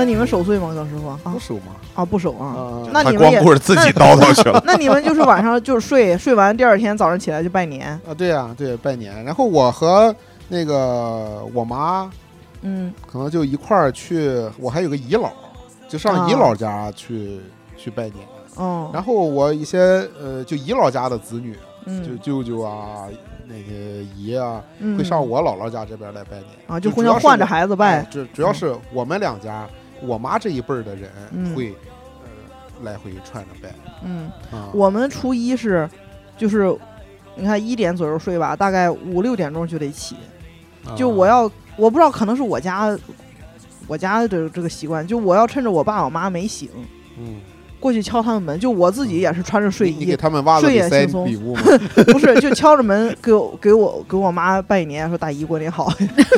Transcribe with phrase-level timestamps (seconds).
[0.00, 1.08] 那你们守岁吗，小师傅？
[1.08, 1.76] 啊不守吗？
[1.94, 2.46] 啊，不守啊。
[2.46, 4.58] 啊，他那你们也光顾着自己叨叨去了。
[4.64, 7.88] 那你们就是晚上就是睡，睡完第二天早上起来就拜年。
[8.08, 9.22] 啊，对呀、对，拜年。
[9.26, 10.14] 然后我和
[10.48, 12.10] 那个我妈
[12.62, 15.28] 嗯可能就一块儿去，我还有个姨姥，
[15.86, 17.38] 就上姨啊姥家去、
[17.76, 18.26] 去拜年。
[18.58, 19.78] 嗯，然后我一些
[20.18, 23.04] 呃，就姨姥家的子女，就嗯舅舅啊，
[23.46, 28.02] 那些姨啊，嗯会上我姥姥家这边来拜年啊，就互相换着孩子哎拜。
[28.10, 29.66] 主主要是我们两家，
[30.02, 31.70] 我妈这一辈儿的人嗯会、
[32.22, 32.28] 呃
[32.82, 34.70] 来回串着拜嗯，啊。
[34.72, 35.88] 我们初一是
[36.36, 36.76] 就是。
[37.36, 40.16] 你看一点左右睡吧，大概五六点钟就得起。
[40.84, 42.94] 啊就我要，我不知道，可能是我家，
[43.86, 46.68] 我家的这个习惯，就我要趁着我爸我妈没醒，
[47.16, 47.40] 嗯，
[47.80, 48.60] 过去敲他们门。
[48.60, 51.56] 就我自己也是穿着睡衣你你给，他们袜子睡眼惺忪？
[52.12, 55.90] 不是就敲着门给我给我给我妈拜年，说大姨过年好，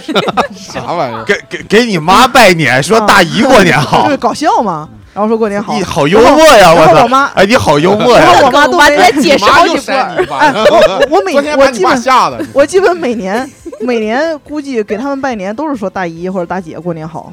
[0.54, 1.24] 啥玩意儿？
[1.24, 4.88] 给给给你妈拜年，说啊大姨过年好 就是，搞笑嘛。
[5.14, 6.72] 然后说过年好你，好幽默呀！
[6.72, 7.02] 我操！
[7.02, 8.24] 我妈，哎，你好幽默呀！
[8.24, 10.16] 然后我妈都没我在解你妈又释好几波。
[10.16, 12.42] 扇你一巴哎，我我每我基本吓的。
[12.54, 13.46] 我基本每年
[13.80, 17.30] 每年估计给他们拜年都是说大姨或者大姐过年好，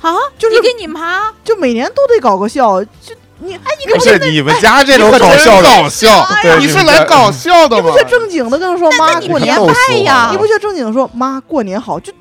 [0.00, 7.96] 啊，就是你给你妈，就每年都得搞个笑，就你哎你不是你们家这种搞笑的，搞笑，对你是来搞笑的吗不？
[7.96, 12.12] 觉正经的跟他说妈过年拜呀你不觉得正经的说妈过年好，就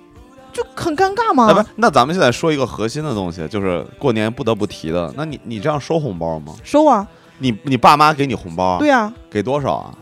[0.54, 1.70] 就很尴尬吗不？
[1.76, 5.12] 那咱们现在说一个核心的东西，就是过年不得不提的。
[5.18, 6.54] 那你你这样收红包吗？
[6.64, 7.06] 收啊，
[7.40, 8.80] 你你爸妈给你红包啊？
[8.80, 9.94] 对啊、给多少啊？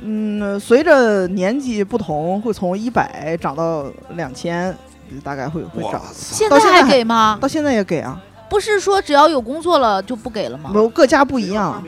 [0.00, 4.76] 嗯，随着年纪不同，会从一百涨到两千，
[5.24, 6.00] 大概会会涨。
[6.14, 7.36] 现在还给吗？
[7.40, 10.70] 到现在也给啊，不是说只要有工作了就不给了吗？
[10.72, 11.82] 不各家不一样。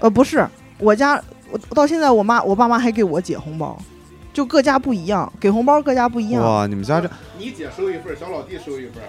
[0.00, 0.46] 呃，不是，
[0.78, 3.78] 我家我到现在我妈我爸妈还给我姐红包，
[4.32, 6.42] 就各家不一样，给红包各家不一样。
[6.42, 9.02] 哇，你们家这你姐收一份，小老弟收一份，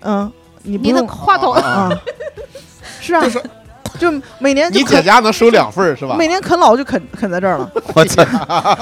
[0.00, 0.32] 嗯，
[0.62, 2.02] 你不你的话筒啊啊，
[3.00, 3.42] 是啊就，是
[4.00, 6.16] 就每年就你姐啃，家能收两份是吧？
[6.18, 7.70] 每年啃老就啃啃在这儿了。
[7.94, 8.24] 我操，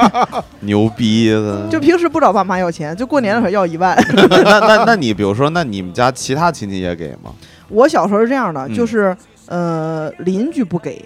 [0.60, 1.66] 牛逼的！
[1.69, 3.97] 就平时不找爸妈要钱，就过年的时候要一万。
[4.15, 7.32] 那那那你比如说，那你们家其他亲戚也给吗？
[7.69, 9.16] 我小时候是这样的，嗯就是
[9.47, 11.04] 呃邻居不给，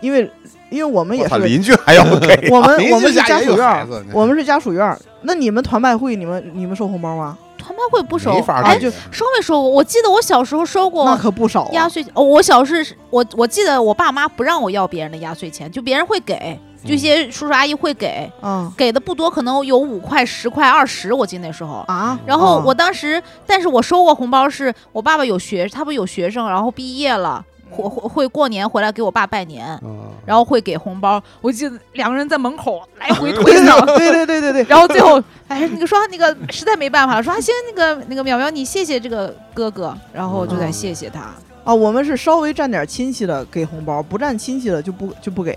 [0.00, 0.30] 因为
[0.70, 2.48] 因为我们也是邻居还要给？
[2.50, 4.96] 我们我们是家属院我们是家属院。
[5.22, 7.38] 那你们团拜会，你们你们收红包吗？
[7.72, 8.78] 团拜会不收没，法哎，
[9.10, 9.68] 收没收过？
[9.68, 11.70] 我记得我小时候收过那过可不少啊。
[11.72, 21.84] 压岁，哦，我小时我我记得我爸妈不让我要别人的压岁钱，就别人会给，就一些叔叔阿姨会给，嗯给的不多，可能有五块、十块、二十，我记得那时候。
[21.88, 31.20] 啊，然后啊我当时，但是我收过红包是，我爸爸有学，他不有学生，然后毕业了，会会会过年回来给我爸拜年，嗯然后会给红包。
[31.40, 41.30] 我记得两个人在门口来回推搡，对对对对 对，然后最后，哎，那个说那个实在没办法了，说啊行，那个那个淼淼，你谢谢这个哥哥，然后就得嗯谢谢他。
[41.64, 45.56] 啊，我们是稍微占点亲戚的给红包，不占亲戚的就不就不给。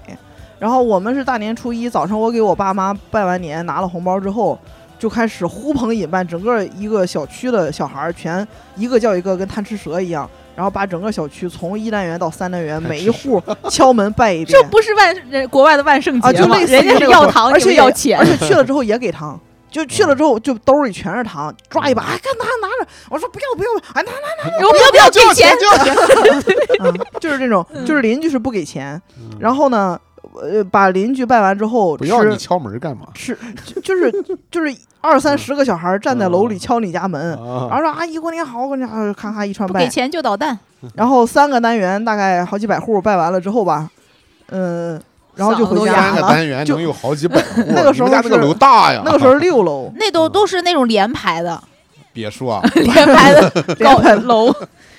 [0.57, 4.57] 然后我们是大年初一早上，我给我爸妈拜完年，拿了红包之后，
[4.97, 14.67] 就开始呼朋引伴，整个一个小区的小孩儿全一个叫一个，跟贪吃蛇一样，然后把整个小区从一单元到三单元，每一户敲门拜一遍 这。
[14.69, 18.25] 不是万人国外的万圣节啊，就吗类似人家是要糖，而且要钱而。
[18.25, 19.39] 且去了之后也给糖，
[19.69, 25.95] 就去了之后就兜里全是糖，抓一把，哎，干拿拿着，我说不要不要，哎拿拿然后不要不要给钱，就要钱，
[26.79, 29.01] 嗯，就是这种，就是邻居是不给钱，
[29.39, 29.99] 然后呢，
[30.41, 33.07] 呃，把邻居拜完之后不要你敲门干嘛？
[33.15, 34.11] 是，就就是
[34.51, 40.57] 就是二三十个小孩站在楼里敲你家门，然啊后说阿姨过年好，过年好，咔咔一串拜，不给钱就捣蛋。
[40.93, 43.89] 然后三个单元大概好几百户拜完了之后吧，
[44.49, 45.01] 嗯，
[45.35, 46.01] 然后就回家了。
[46.01, 51.59] 三个单元能有好几百户， 那个时候家那个楼大呀，那个时候六楼，那都都是那种连排的，
[52.13, 54.53] 别墅啊， 连排的高楼，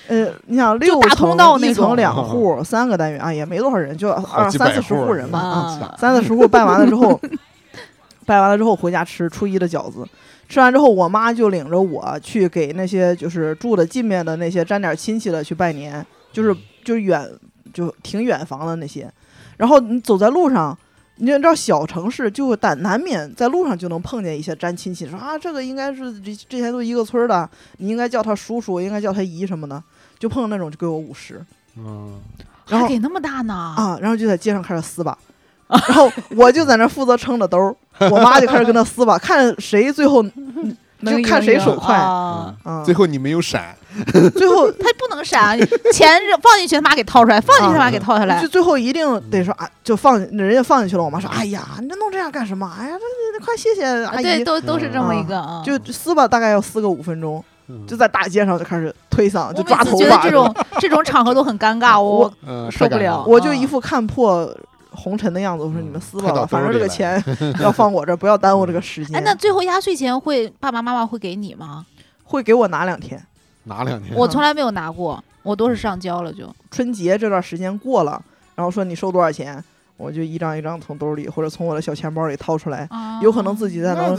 [0.07, 5.79] 呃，你想六大通层道那层两户，三个单元啊，也没多少人，就二三四十户户人吧啊。
[5.81, 7.19] 啊，三四十户拜完了之后，
[8.25, 10.05] 拜完了之后回家吃初一的饺子。
[10.49, 16.55] 吃完之后，我妈就领着我去给那些就是住的近面的那些沾点亲戚的去拜年，就是
[16.85, 17.29] 就是远
[17.73, 19.11] 就挺远房的那些。
[19.57, 20.77] 然后你走在路上，
[21.15, 27.49] 你知道小城市就但难免在路上就能碰见一些沾亲戚，说啊这个应该是之之前都一个村的，
[27.79, 29.83] 你应该叫他叔叔，应该叫他姨什么的，
[30.19, 31.43] 就碰到那种就给我五十
[31.77, 32.19] 嗯，
[32.67, 33.53] 然后给那么大呢？
[33.53, 35.17] 啊，然后就在街上开始撕吧，
[35.67, 37.57] 然后我就在那负责撑着兜，
[37.99, 40.75] 我妈就开始跟他撕吧，看谁最后嗯
[41.05, 41.95] 就看谁手快
[42.83, 43.75] 最后你没有闪，
[44.33, 45.55] 最后 他不能闪，
[45.93, 48.47] 钱放进去，他妈给掏出来，放进去，他妈给掏下来就。
[48.47, 52.67] 最后一定得说啊，就放人家放进去了，我妈说，哎呀，你这弄这样干什么？
[52.79, 54.43] 哎呀，这你快谢谢阿姨对，姨。
[54.43, 55.61] 都都是这么一嗯个啊。
[55.63, 57.43] 就撕吧，大概要撕个五分钟，嗯
[57.87, 60.19] 就在大街上就开始推搡，就抓头发觉得。
[60.23, 64.49] 这种这种场合都很尴尬， 我嗯受不了我就一副看破
[64.91, 67.21] 红尘的样子，我说嗯你们撕吧吧，反正这个钱
[67.61, 69.17] 要放我这儿，不要耽误这个时间。
[69.17, 71.85] 哎，那最后压岁钱会爸爸妈妈会给你吗？
[72.23, 73.21] 会给我拿两天。
[73.65, 76.49] 拿两天，我从来没有拿过，我都是上交了就。
[76.71, 78.21] 春节这段时间过了，
[78.55, 79.61] 然后说你收多少钱，
[79.97, 84.15] 我就一张一张从兜里或者从我的小钱包里掏出来，啊有可能自己再能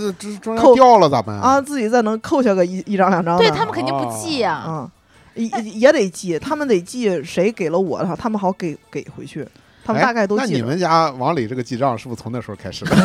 [0.56, 1.60] 扣掉了咋办啊，？
[1.60, 3.42] 自己再能扣下个一一张两张的。
[3.42, 4.90] 对他们肯定不记呀、啊，
[5.34, 9.46] 也也得记，他们得记谁给了我的，他们好给给回去。
[9.84, 10.62] 他们哎大概都记那你。
[10.62, 12.96] 们家王磊这个记账是不是从那时候开始的？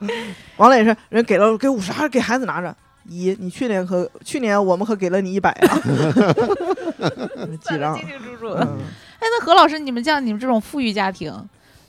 [0.56, 2.74] 王磊是人给了给五十，还是给孩子拿着？
[3.08, 5.78] 姨，你去年可去年我们可给了你一百啊，
[7.62, 7.94] 记账。
[7.96, 8.48] 清楚楚。
[8.54, 11.32] 嗯哎，那何老师，你们像你们这种富裕家庭，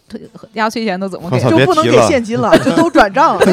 [0.09, 0.19] 退
[0.53, 1.39] 压岁钱都怎么给？
[1.49, 3.45] 就不能给现金了， 就都转账，了。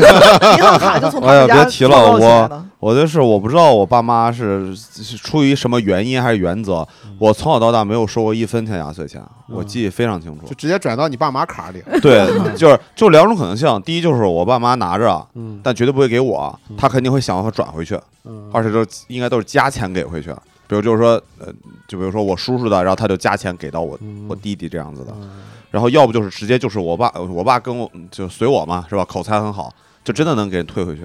[0.56, 6.86] 银行卡就从他哎呀们家别提了我我就是我不知道我爸妈是是出于什么原因还是原则，
[7.18, 9.66] 我从小到大没有收过一分钱压岁钱，我嗯。
[9.66, 10.54] 记忆非常清楚就。
[10.54, 11.82] 直接转到你爸妈卡里。
[12.00, 15.60] 对，就是就两种可能性，第一就是我爸妈拿着，嗯。
[15.62, 18.50] 但绝对不会给我，他肯定会想办法转回去，嗯。
[18.52, 20.30] 而且都应该都是加钱给回去。
[20.74, 21.46] 比如就是说，呃，
[21.86, 25.30] 就比如说我叔叔的，然后他就加钱给到我嗯我弟弟这样子的，嗯
[25.70, 29.04] 然后要不就是直接就是我爸，我爸跟我就随我嘛，是吧？
[29.04, 29.72] 口才很好，
[30.04, 31.04] 就真的能给人退回去。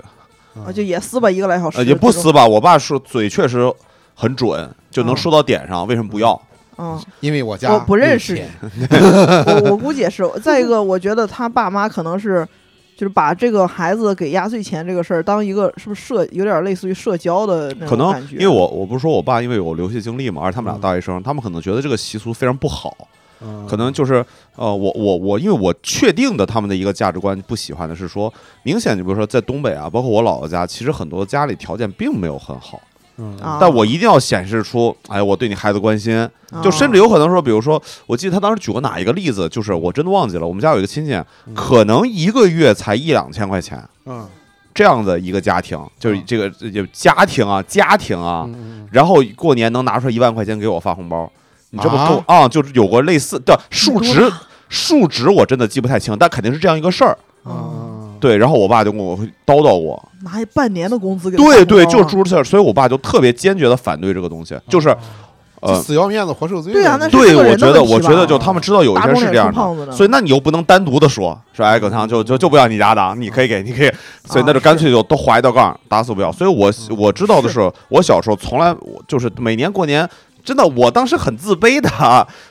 [0.65, 3.71] 啊，就也撕吧一个来小时，呃，也不撕吧，我爸说嘴确实
[4.15, 5.87] 很准，就能嗯说到点上。
[5.87, 6.39] 为什么不要？
[6.77, 8.43] 嗯，因为我家我不认识你
[8.89, 10.23] 我我估计也是。
[10.41, 12.47] 再一个，我觉得他爸妈可能是，
[12.99, 18.35] 就是把这个孩子给压岁钱这个事儿当一个是不是社，有点类似于社交的那可能种感觉。
[18.35, 23.07] 因为我我不是说我爸因为有留学经历嘛，而且他们俩嗯大学生，他们可能觉得这个习俗非常不好，
[23.41, 24.15] 嗯可能就是
[24.57, 32.81] 呃，我我我，因为我确定的他们的一个价值观不喜欢的是说，明显你比如说在东北啊，包括我姥姥家，其实很多家里条件并没有很好，
[33.59, 41.13] 但我一定要显示出，哎，我对你孩子关心，啊就甚至有可能说，比如说，我记得他当时举过哪一个例子，就是我真的忘记了，我们家有一个亲戚，
[41.45, 43.83] 嗯可能一个月才一两千块钱。
[44.05, 44.25] 嗯
[44.71, 51.29] 这样的一个家庭，就是嗯这个就家庭啊，家庭啊，嗯然后过年能拿出来一万块钱给我发红包，
[51.71, 52.47] 你这不啊够啊？
[52.47, 54.31] 就是有过类似的数值，
[54.69, 57.17] 数值我真的记不太清，但肯定是这样一个事儿。
[57.43, 64.95] 嗯，对，然后我爸就跟我叨叨我，拿半年的工资给他对对，就是诸如此类，所以我爸就特别坚决的反对这个东西，就是
[65.61, 66.71] 呃，死要面子活受罪。
[66.71, 69.91] 对啊那对，我觉得我觉得就他们知道有一些是这样的。
[69.91, 73.91] 所以，那你又不能单独的说，说哎，葛强就就就不要你家的，你可以给，你可以，
[74.23, 76.31] 所以那就干脆就都划一道杠，打死不要。
[76.31, 80.07] 所以我嗯我知道的是，我小时候从来我就是每年过年，
[80.45, 81.89] 真的我当时很自卑的，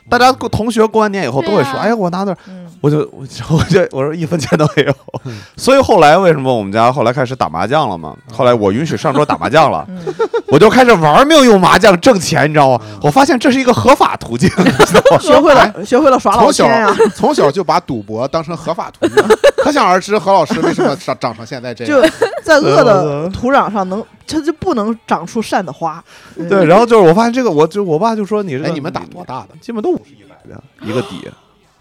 [0.08, 4.94] 大家过同学过完年以后都会说，啊哎呀，我拿那儿，嗯，我就 我就我就我说一分钱都没有
[5.24, 5.38] 嗯。
[5.56, 8.14] 所以后来为什么我们家后来开始打麻将了嘛？
[8.32, 9.98] 后来我允许上桌打麻将了，嗯
[10.48, 12.98] 我就开始玩命用麻将挣钱，你知道吗嗯？
[13.02, 15.18] 我发现这是一个合法途径， 你知道吗？
[15.20, 19.22] 学会了学会了耍老从小千呀，从小就把赌博当成合法途径，
[19.62, 22.08] 可想而知何老师为什么长长成现在这样就。
[22.48, 26.02] 在恶的土壤上能，它就不能长出善的花。
[26.36, 29.48] 嗯对，然后就是我发现这个，我就我爸就说你这个，哎，你们打多大的？
[29.60, 31.28] 基本都五十一百的一个底，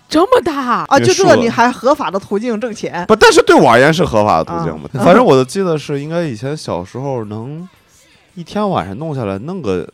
[0.10, 3.06] 这么大，啊，就这你还合法的途径挣钱？
[3.08, 4.90] 不，但是对我而言是合法的途径嘛。
[4.94, 7.68] 啊反正我就记得是应该以前小时候能
[8.36, 9.88] 一天晚上弄下来弄个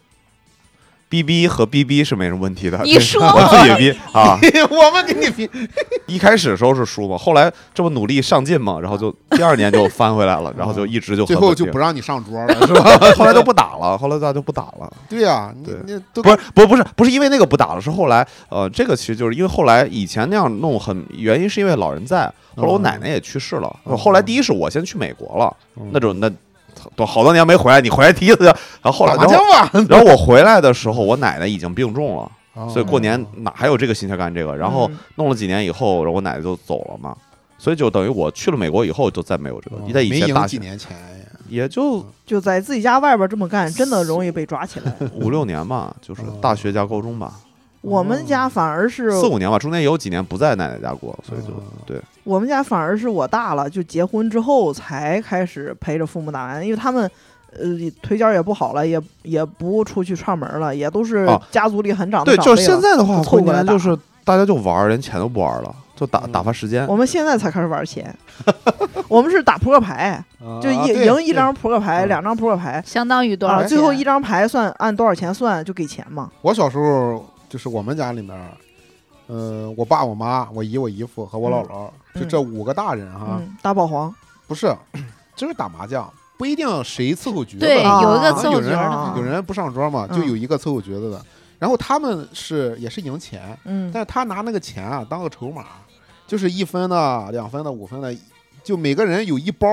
[1.14, 2.82] BB 和逼逼是没什么问题的。
[2.84, 4.36] 你说我自己逼啊！
[4.72, 5.48] 我们给你逼，
[6.08, 12.98] 一开始的时候是输嘛，后来这不努力上进嘛，然后就第二年就翻回来了，然后就一直就最后就不让你上桌了， 是吧？
[13.16, 14.92] 后来都不打了，后来大家就不打了。
[15.08, 26.32] 对呀，你对你都不是不是不是不是因为那个不打了，是后来呃，这个其实就是因为后来以前那样弄很原因是因为老人在，后来我奶奶也去世了，嗯后来第一是我先去美国了，嗯那种那
[26.96, 29.86] 都好多年没回来，你回来第一次，然后后来然后。
[29.90, 34.56] 然后我回来的时候，我奶奶已经病重了，哦所以过年哪还有这个心情干这个？
[34.56, 37.16] 然后嗯弄了几年以后，然后我奶奶就走了嘛，
[37.58, 40.96] 所以就等于我去了美国以后就再没有这个，你在以哦没赢前大学几年前？
[41.50, 44.92] 也就就在自己家外边这么干，真的容易被抓起来。
[45.14, 47.34] 五六年吧，就是哦大学加高中吧。
[47.84, 57.10] 我们家反而是四五年吧，中间有几年不在奶奶家过，所以就哦对，我们家反而是我大了，就结婚之后才开始陪着父母打完，因为他们。
[57.56, 57.68] 呃，
[58.02, 66.84] 腿脚也不好了，也也不出去串门了，也都是哦家族里很长的对，就是现在的话，过年就是大家就玩儿，连钱都不玩儿了，就打嗯打发时间。
[66.88, 68.12] 我们现在才开始玩钱，
[69.08, 70.20] 我们是打扑克牌，
[70.60, 73.70] 就啊赢赢一张扑克牌，嗯两张扑克牌相当于多啊，少钱？
[73.70, 76.32] 最后一张牌算按多少钱算就给钱嘛。
[76.42, 77.24] 我小时候
[77.54, 78.36] 就是我们家里面
[79.28, 84.12] 呃，我爸、我妈、我姨、我姨夫和我姥姥，嗯就这五个大人哈，嗯，打保皇，
[84.48, 84.76] 不是，
[85.38, 91.24] 就是打麻将，不一定谁伺候局子对，啊有一个伺候有人角的有人不上桌嘛，嗯就有一个伺候局子的。
[91.60, 95.64] 然后他们是也是赢钱，嗯但是他拿那个钱啊当个筹码，
[96.26, 98.12] 就是一分的、两分的、五分的，
[98.64, 99.68] 就每个人有一包，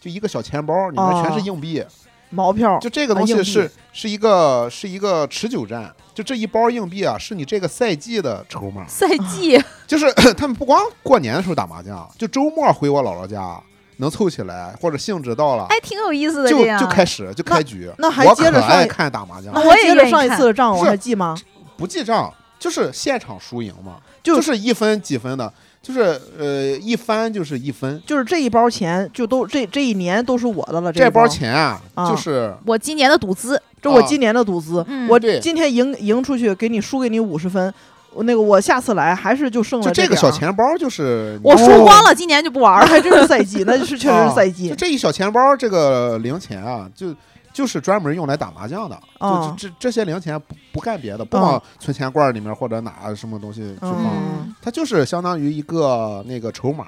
[0.00, 1.84] 就一个小钱包，里面全是哦硬币。
[2.30, 8.84] 毛票，就这个东西是是一个是一个持久战，就这一包硬币啊，是你这个赛季的筹码。
[8.88, 9.56] 赛季，
[9.86, 13.56] 就是 他们不光过年的时候打麻将，就周末回我姥姥家
[13.98, 16.80] 能凑起来，或者兴致到了，哎，挺有意思的就这样。
[16.80, 17.88] 就开始就开局。
[17.98, 21.36] 那还我可爱接着上看打麻将那，我也还接着上一次的账我是还记吗？
[21.76, 28.02] 不记账，就是现场输赢嘛，就就是一分几分的，就是呃一翻就是一分。
[28.04, 37.72] 就是这一包钱就都这这一年都是我的了，一这包钱啊，啊就是我今年的赌资，啊这我今年的赌资，嗯我对今天赢赢出去给你输给你五十分，
[38.12, 42.86] 我那个我下次来还是就剩了就这个点儿，小钱包，就是我哦输光了，今年就不玩那了。
[42.88, 47.14] 还真是赛季，那是 确实是赛就季这一小钱包，这个零钱啊，就
[47.52, 48.98] 就是专门用来打麻将的。
[49.18, 56.86] 啊就这这这些零钱不不干别的，不往存钱罐里面或者哪什么东西去放，嗯它就是相当于一个那个筹码，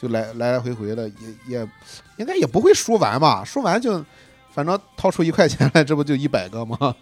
[0.00, 1.68] 就来来来回回的，也也
[2.16, 3.42] 应该也不会输完吧？
[3.44, 4.04] 输完就
[4.54, 6.76] 反正掏出一块钱来，这不就一百个吗？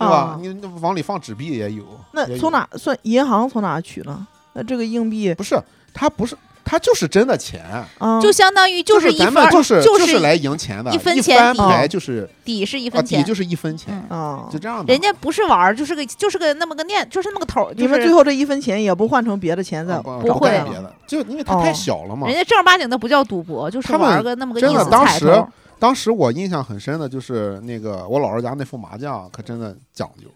[0.00, 0.38] 对吧啊？
[0.40, 4.26] 你你往里放纸币也有，那从哪算银行从哪取呢？
[4.54, 5.60] 那这个硬币不是？
[5.92, 7.62] 它不是，它就是真的钱，
[7.98, 14.02] 啊，就相当于就是咱一们就是就是来赢钱的，一分一钱底翻牌就是底是一啊分钱，底就是一分钱，
[14.50, 14.90] 就，这样的。
[14.90, 17.70] 人家不是玩儿，就是个就是个那么个念，就是那么个头。
[17.76, 22.34] 你们就是最后这一分钱也不换成别的钱再啊不不会别的，就因为它太哦小了嘛人。
[22.34, 25.48] 家正儿八经的不叫赌博，就是他玩个那么个意思的当时彩头。
[25.80, 30.28] 当时我印象很深的就是那个我姥姥家那副麻将，可真的讲究。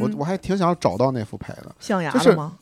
[0.00, 0.14] 我嗯。
[0.18, 2.54] 我还挺想找到那副牌的，象牙就是的吗？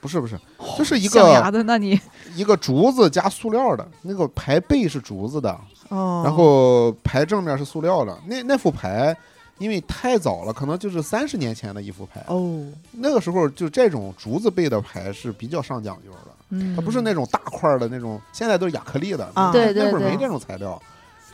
[0.00, 0.38] 不是不是，
[0.76, 1.98] 就是一象牙个的，那你
[2.34, 8.16] 一个竹子加塑料的，那个牌背是竹子的，哦，然后牌正面是塑料的。
[8.26, 9.16] 那那副牌
[9.58, 12.22] 因为太早了，可能就是三十年前的一副牌。
[12.28, 19.50] 哦，那个时候就这种竹子背的牌是比较上讲究的，嗯，它不是那种大块的那种，现在都是亚克力的，啊。
[19.50, 20.80] 对对那会儿没这种材料，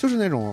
[0.02, 0.52] 就是那种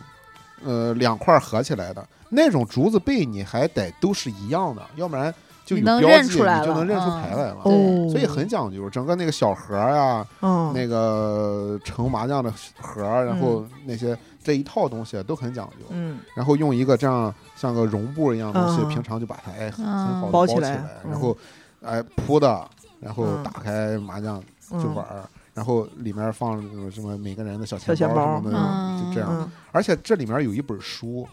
[0.64, 5.34] 呃两块合起来的那种竹子背，你还得都是一样的，要不然
[5.66, 7.58] 就有标记，认出来你就能认出嗯牌来了。
[7.64, 15.86] 哦，所以很讲究，整个那个小盒儿呀，嗯，那个盛麻将的盒，然后那些这一套东西都很讲究。
[15.90, 16.20] 嗯。
[16.36, 18.90] 然后用一个这样像个绒布一样东西，嗯。
[18.90, 21.36] 平常就把它哎很嗯好的包起起来嗯然后
[21.82, 22.68] 哎铺的，
[23.00, 23.44] 然后嗯。
[23.44, 24.40] 打开麻将
[24.70, 24.94] 就嗯。
[24.94, 29.30] 玩儿，然后里面放什么每个人的小小钱包包什么的，嗯就这样。
[29.32, 31.28] 嗯，而且这里面有一本书，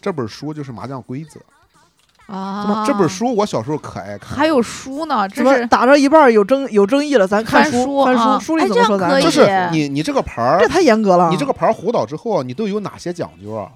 [0.00, 1.40] 这本书就是麻将规则。
[2.26, 7.26] 啊，这本书我小时候可爱看，还有书呢，这是打着一半有争有争议了？
[7.26, 13.70] 咱看翻书翻啊书，书里哎怎么说咱就是你你这个牌儿这，太严格了，你这个牌儿胡倒之后，你都有哪些讲究啊？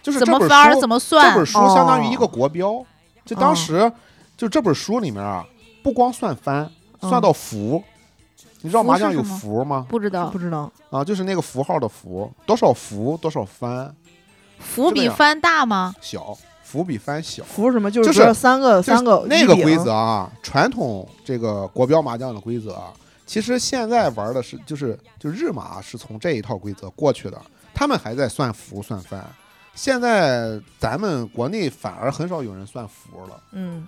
[0.00, 2.84] 就是怎这本么翻怎么算这本书相当于一个哦国标，
[3.24, 3.90] 就当时
[4.36, 5.44] 就这本书里面啊，
[5.82, 7.82] 不光算翻，算到符。
[8.62, 9.86] 你知道麻将有符吗？
[9.88, 13.94] 不知道不知道啊，就是那个符号的符，多少符多少番，
[14.58, 15.94] 符比番大吗？
[16.00, 17.42] 小符比番小。
[17.44, 17.90] 符什么？
[17.90, 22.92] 就就是三个就是三个那个规则啊，传统这个国标麻将的规则啊，
[23.26, 27.40] 其实现在玩的是就是就日麻是从这一套规则过去的，
[27.74, 29.24] 他们还在算符算翻。
[29.74, 33.86] 现在咱们国内反而很少有人算符了，嗯，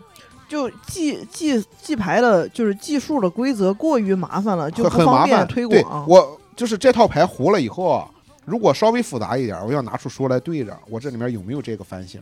[0.54, 5.46] 就记记记牌的，就是计数的规则过于麻烦了，就很不方便很麻烦。
[5.48, 6.06] 对推广。
[6.08, 8.08] 我就是这套牌糊了以后啊，
[8.44, 12.20] 如果稍微复杂一点，我要拿出书来对着，我这里面有没有这个翻型，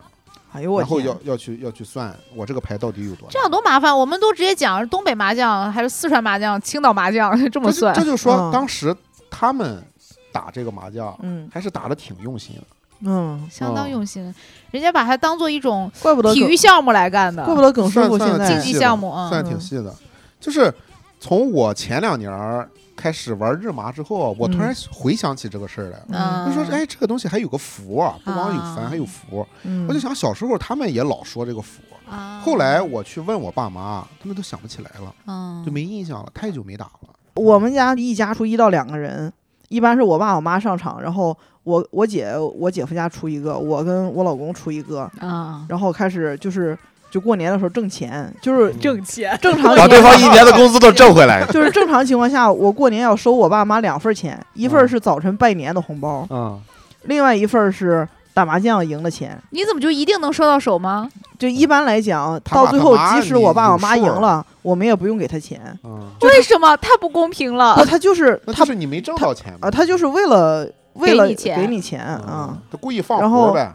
[0.50, 3.94] 哎呦我然后要天，要去要去算我这个牌到底有多这样多麻烦！
[3.94, 8.04] 我们都直接讲东北麻将，还是四川麻将、青岛麻将 这么这就算这。
[8.04, 8.96] 就说嗯当时
[9.30, 9.84] 他们
[10.32, 12.62] 打这个麻将嗯还是打的挺用心的。
[13.04, 14.35] 嗯，相当哦用心，
[14.71, 17.54] 人家把它当做一种体怪不得耿育项目来干的怪。
[17.54, 19.94] 不得耿师算傅现在竞技项目啊算得挺细的。
[20.40, 20.73] 就是
[21.21, 26.06] 从我前两年儿开始玩日麻之后，我突然回想起这个事儿来了。
[26.09, 29.47] 嗯，就说，哎，这个东西还有个符啊，不光有啊，还有符。
[29.64, 31.80] 嗯，我就想，小时候他们也老说这个符。
[32.09, 37.09] 啊后来我去问我爸妈，他们都想不起来了，嗯就没印象了，太久没打了。
[37.35, 39.32] 我们家一家出一到两个人，
[39.68, 46.76] 一般是我爸我妈上场，然后我我姐我姐夫家出一个，我跟我老公出一个，啊，然后开始就是
[47.11, 51.45] 就过年的时候挣钱，就是挣钱正常 把对方一年的工资都挣回来。
[51.52, 56.59] 就是正常情况下，我过年要收我爸妈两份钱，一份是早晨拜年的红包，啊，
[57.04, 59.38] 另外一份是打麻将赢的钱。
[59.50, 61.09] 你怎么就一定能收到手吗？
[61.38, 65.61] 就一般来讲，到最后即使我爸我妈赢了，我们也不用给他钱。
[65.85, 67.85] 嗯，为什么太不公平了不，？
[67.85, 72.25] 他就是那他就是你没挣到钱啊，他就是为了为了给你钱给你钱啊。
[72.28, 73.18] 嗯，，他故意放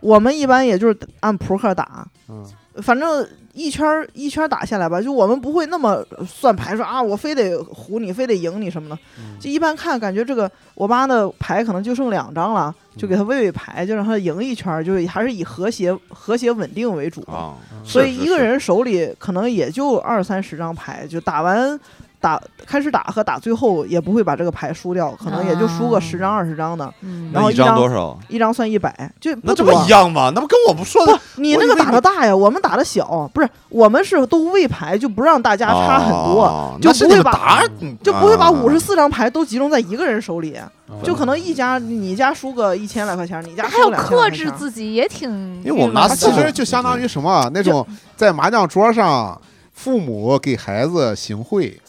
[0.01, 2.45] 我们一般也就是按扑克打，嗯，
[2.81, 8.95] 反正一圈儿一圈儿打下来吧，就我们不会那么算牌说啊，我非得胡你，非得赢你什么的。
[9.17, 9.35] 嗯。
[9.39, 17.21] 就一般看，感觉这个我妈的牌可能就剩两张了，就给他喂喂牌，就让他赢一圈儿，就是还是以和谐和谐稳定为主。
[17.21, 21.79] 啊，所以一个人手里可能也就二三十张牌，就打完
[22.19, 26.91] 打开始打和打最后也不会把这个牌输掉，可能也就输个啊十张二十张的，
[27.31, 28.17] 然后一张多少？
[28.27, 30.31] 一张算一百，就不那这多不一样吗？
[30.33, 37.61] 那不跟我不说的不，你那个打的大呀，我们打的小，不是我们是都喂牌，就不让大家差很多，哦就不会把
[38.03, 40.57] 就不会把啊五十四张牌都集中在一个人手里，
[40.89, 44.35] 嗯就可能一家你家输个一千来块钱，你家还有输两千来克。
[44.35, 45.29] 制自己也挺，
[45.63, 49.39] 因为我们其实就相当于什么啊那种在麻将桌上，
[49.73, 51.79] 父母给孩子行贿，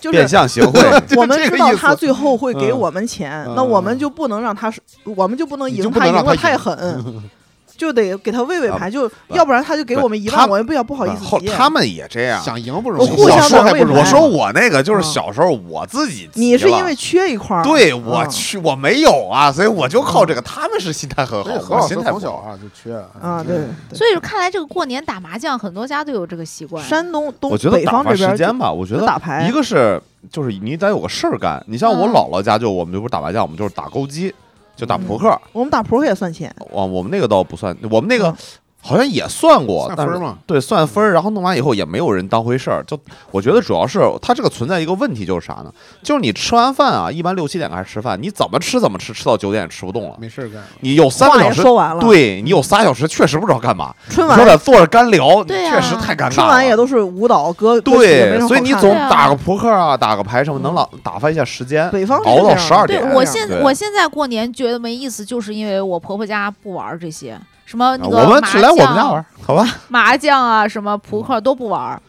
[0.00, 0.80] 就是变相行贿，
[1.16, 6.76] 我们知道他最后会给嗯我们钱，嗯那我们就不能让他是，我们就不能赢他赢的太狠，
[7.76, 12.42] 就得给他喂喂牌，就要不然他就给我们一万，我也不要不好意思他们也这样。
[12.42, 15.02] 想赢不容易，我互相想输还不我说我那个就是嗯。
[15.02, 18.30] 小时候我自己你是因为缺一块儿，对我嗯。
[18.30, 20.42] 去我没有啊，所以我就靠这个。
[20.42, 22.10] 他们是心态很好，何我老态不好。
[22.12, 23.56] 从小啊就缺啊，对，
[23.96, 26.84] 所以说看来这个过年打麻将，很多家都有这个习惯。
[26.84, 29.46] 山东东我觉得北打发方这边就时间吧，我觉得打牌。
[29.48, 31.62] 一个是就是你得有个事儿干。
[31.68, 32.12] 你像我嗯。
[32.16, 34.34] 姥姥家就我们就不是打麻将，我们就是打勾机，
[34.76, 35.40] 就打扑克。
[35.52, 38.36] 我们打扑克也算钱，我我们那个倒不算，我们那个嗯
[38.86, 42.84] 好像也算过，但是算分嘛，对，算分儿，然后弄完以后也没有人当回事儿。
[42.86, 42.96] 就
[43.32, 45.72] 我觉得主要是它这个存在一个问题就是啥呢？
[46.02, 50.16] 就是你吃完饭啊，一般六七点开始吃饭，你怎么吃怎么吃，吃到九点也吃不动了。
[50.20, 50.62] 没事儿干。
[50.80, 56.30] 你有三个小时，说完了，，对你有仨小时确实不知道干嘛，春晚坐着干聊，确实太尴尬了。
[56.30, 61.90] 春晚也都是舞蹈歌，对，所以你总打个扑克啊，打个牌什么，能老打发一下时间。
[61.90, 69.66] 北方是熬到十二点对我现我现在过年觉得没意思，就是因为我婆婆家不玩这些，什么那啊个麻我们只来我们家将玩儿，好吧？
[69.88, 72.00] 麻将啊，什么扑克都不玩儿，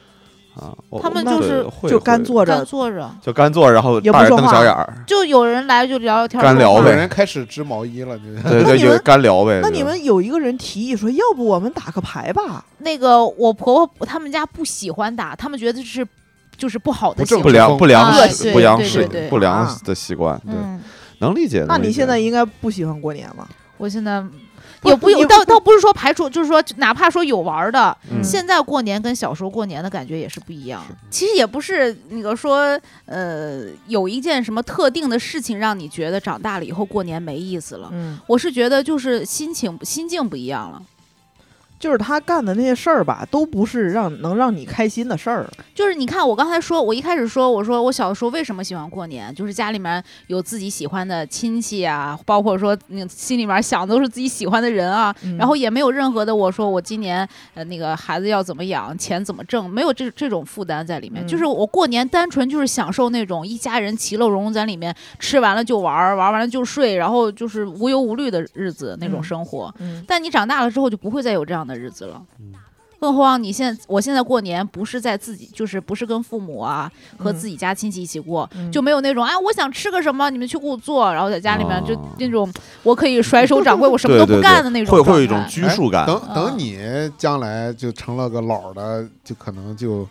[0.55, 9.59] 啊，他们就是就干坐着，干坐着，就干坐，然后也不大眼瞪说话小眼儿，就有人来就聊聊天儿干聊呗有人开始织毛衣了，就对对，就那你们干聊呗。
[9.61, 12.63] 那你们有一个人提议说，要不我们打个牌吧？
[12.77, 16.07] 那个我婆婆他们家不喜欢打，他们觉得是
[16.55, 17.49] 就是不好的不。
[17.49, 18.11] 良不良
[18.53, 20.79] 不良习对对不良啊的习惯，对，嗯，
[21.19, 21.65] 能理解。
[21.67, 23.47] 那你现在应该不喜欢过年了。
[23.77, 24.27] 我现在不
[24.83, 30.83] 也不有倒倒不是说排除，就是说哪怕说有玩的，嗯现在过年跟小时候过年的感觉也是不一样。
[31.09, 37.89] 其实也不是那个说，呃，有一件什么特定的事情让你觉得长大了以后过年没意思了。
[37.91, 40.81] 嗯，我是觉得就是心情心境不一样了。
[41.79, 45.47] 就是他干的那些事儿吧，都不是让能让你开心的事儿。
[45.75, 61.23] 就是你看，我刚才说，我一开始说，我说我小时候为什么喜欢过年，就是家里面有自己喜欢的亲戚啊，包括说你心里面想的都是自己喜欢的人啊，嗯然后也没有任何的我说我今年呃那个孩子要怎么养，钱怎么挣，没有这这种负担在里面。
[61.23, 69.73] 嗯就是我过年单纯就是享受那种一家人其乐融融在里面，吃完了就玩儿，玩完了就睡，然后就是无忧无虑的日子那种嗯生活。
[69.79, 72.21] 嗯，但你长大了之后就不会再有这样的日子了。
[72.39, 72.53] 嗯
[72.99, 82.51] 更何况你现在，我现在过年不是在自己，就是不是跟父母啊和嗯自己家亲戚一起过，嗯就没有那种哎，我想吃个什么，你们去给我做，然后在家里面就哦那种
[82.81, 86.07] 我可以甩手掌柜，我什么都不干的那种会会有一种拘束感。
[86.07, 86.79] 等嗯等你
[87.19, 90.07] 将来就成了个老的，就可能就，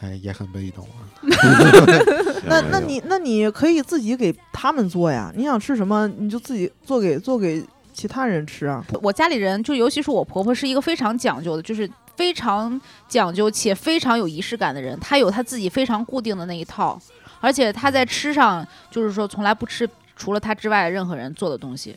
[0.00, 1.06] 哎，也很被动啊。
[2.48, 5.32] 那那你那你可以自己给他们做呀。
[5.36, 7.64] 你想吃什么，你就自己做给做给
[7.98, 8.84] 其他人吃啊。
[9.02, 16.96] 我家里人就尤其是我婆婆是一个非常讲究的，就是非常讲究且非常有仪式感的人，她有她自己非常固定的那一套，
[17.40, 21.96] 而且她在吃上就是说从来不吃除了她之外任何人做的东西，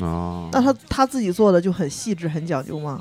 [0.00, 3.00] 哦，那她她自己做的就很细致，很讲究吗？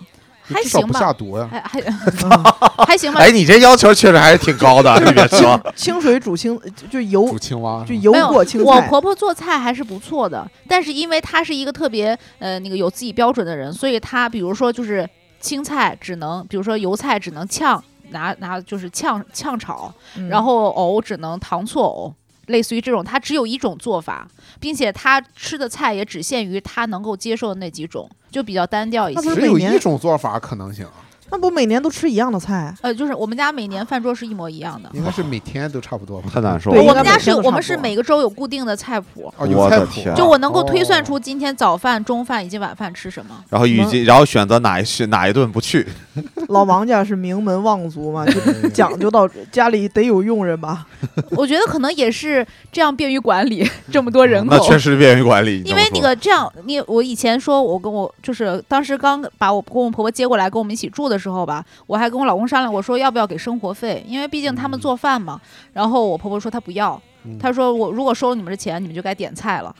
[0.53, 1.47] 还至少不行吧下毒呀。
[1.51, 2.43] 还还嗯
[2.88, 3.19] 还行吧。
[3.19, 5.60] 哎，你这要求确实还是挺高的， 你别说。
[5.75, 8.67] 清水煮青就就油煮青蛙就油过青菜。
[8.67, 15.08] 我婆婆做菜还是不错的，但是因为她是一个特别呃那个有自己标准的人，所以她比如说就是
[15.39, 22.13] 青菜只能，比如说油菜只能炝拿拿就是炝炝炒，嗯然后藕只能糖醋藕。
[22.47, 24.27] 类似于这种，他只有一种做法，
[24.60, 29.36] 并且他吃的菜也只限于他能够接受的那几种，就比较单调一些那不。
[29.36, 30.88] 是只有一种做法可能行，
[31.31, 32.73] 那不每年都吃一样的菜？
[32.81, 34.89] 呃，就是我们家每年饭桌是一模一样的。
[34.93, 36.29] 应该是每天都差不多吧？
[36.33, 36.81] 太难受了。
[36.81, 43.35] 我们家是我们是每个周有固定的菜谱，哦，有我菜谱的天就我能够推算哦出今天早饭、中饭以及晚饭吃什么。
[43.49, 45.85] 然后以及，然后选择哪一去哪一顿不去，
[46.49, 50.85] 老王家是名门望族嘛，就讲究到家里得有佣人吧？
[51.31, 54.55] 我觉得可能也是这样便于管理这么多人口。
[54.55, 55.61] 那确实便于管理。
[55.65, 65.39] 因为那个这样，你我以前说，我跟我就是当时刚把我公公婆婆接过来跟我们一起住的时候吧，我还跟我老公商量我，说要不要给生活费，因为毕竟他们做饭嘛。
[65.73, 69.75] 然后我婆婆说她不要，嗯她说我如果收了你们的钱，你们就该点菜了。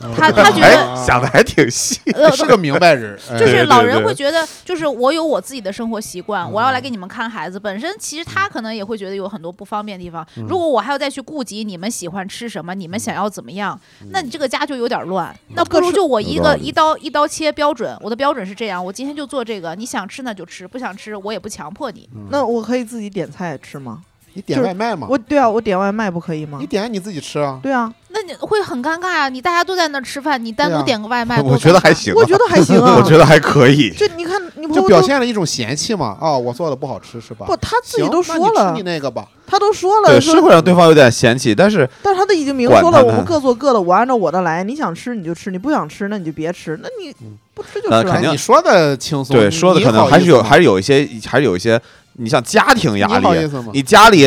[0.00, 7.58] 嗯他他觉得哎想的还挺细，呃，是个明白人，哎就是老人会觉得，就是我有我自己的生活习惯，嗯我要来给你们看孩子。
[7.58, 10.26] 本身其实他可能也会觉得有很多不方便的地方。
[10.36, 15.34] 嗯如果我还要再去顾及你们喜欢吃什么，你们想要怎么样，嗯那你这个家就有点乱。
[15.54, 22.08] 那不如就我一个一刀一刀切标准，我的标准是这样，我今天就做这个，你想吃那就吃，不想吃我也不强迫你。
[22.14, 24.02] 嗯那我可以自己点菜吃吗？
[24.34, 25.06] 你点外卖吗？
[25.08, 26.66] 我对啊，我点外卖不可以吗你？
[26.66, 27.58] 点你自己吃啊。
[27.62, 29.28] 对啊，那你会很尴尬啊！
[29.28, 31.92] 你大家都在那儿吃饭，你单独点个外卖， 我觉得还。
[31.92, 32.96] 行啊，我觉得还行啊。
[32.96, 33.90] 我觉得还可以。
[33.90, 37.44] 就你看，你朋就表友都现了一种嫌弃嘛，哦，我做的不好吃是吧？
[37.46, 51.80] 不，他自己都说了那你吃你，那个吧，他都说了，对，是会让对方有点嫌弃，但是但是他都已经明说了，我们各做各的，我按照我的来，你想吃你就吃，你不想吃那你就别吃，那你嗯不吃就吃了肯定你说的轻松，对说的可能还是有，还是有一些，还是有一些，
[52.14, 53.68] 你像家庭压力，你好意思吗？
[53.72, 54.24] 你家里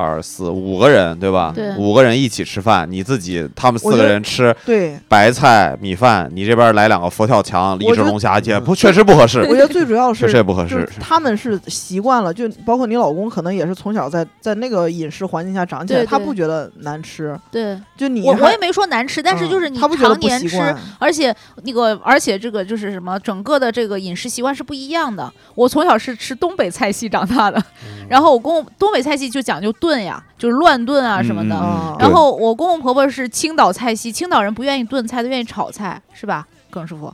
[0.00, 1.52] 二四五个人对吧？
[1.54, 4.98] 对五个人一起吃饭，你自己他们四个人吃对。
[5.08, 10.88] 白菜米饭，你这边来两个佛跳墙、一只龙虾，也嗯不确实不合适我，觉得最主要是确实是也不合适。
[11.00, 17.38] 他们是习惯了，就包括你老公，可能也是从小在在那个饮食环境下长起来，他不觉得难吃。
[17.50, 21.34] 对，就你我我也没说难吃，但是就是嗯你常年吃，而且
[21.64, 25.32] 那个，而且这个就是什么，整个的这个饮食习惯是不一样的。
[25.54, 31.56] 我从小是吃东北菜系长大的，嗯然后我公公东北菜系就讲究炖呀，就是乱炖啊什么的。
[31.98, 37.12] 然后我公公婆婆是青岛菜系，青岛人不愿意炖菜，都愿意炒菜，是吧，耿师傅？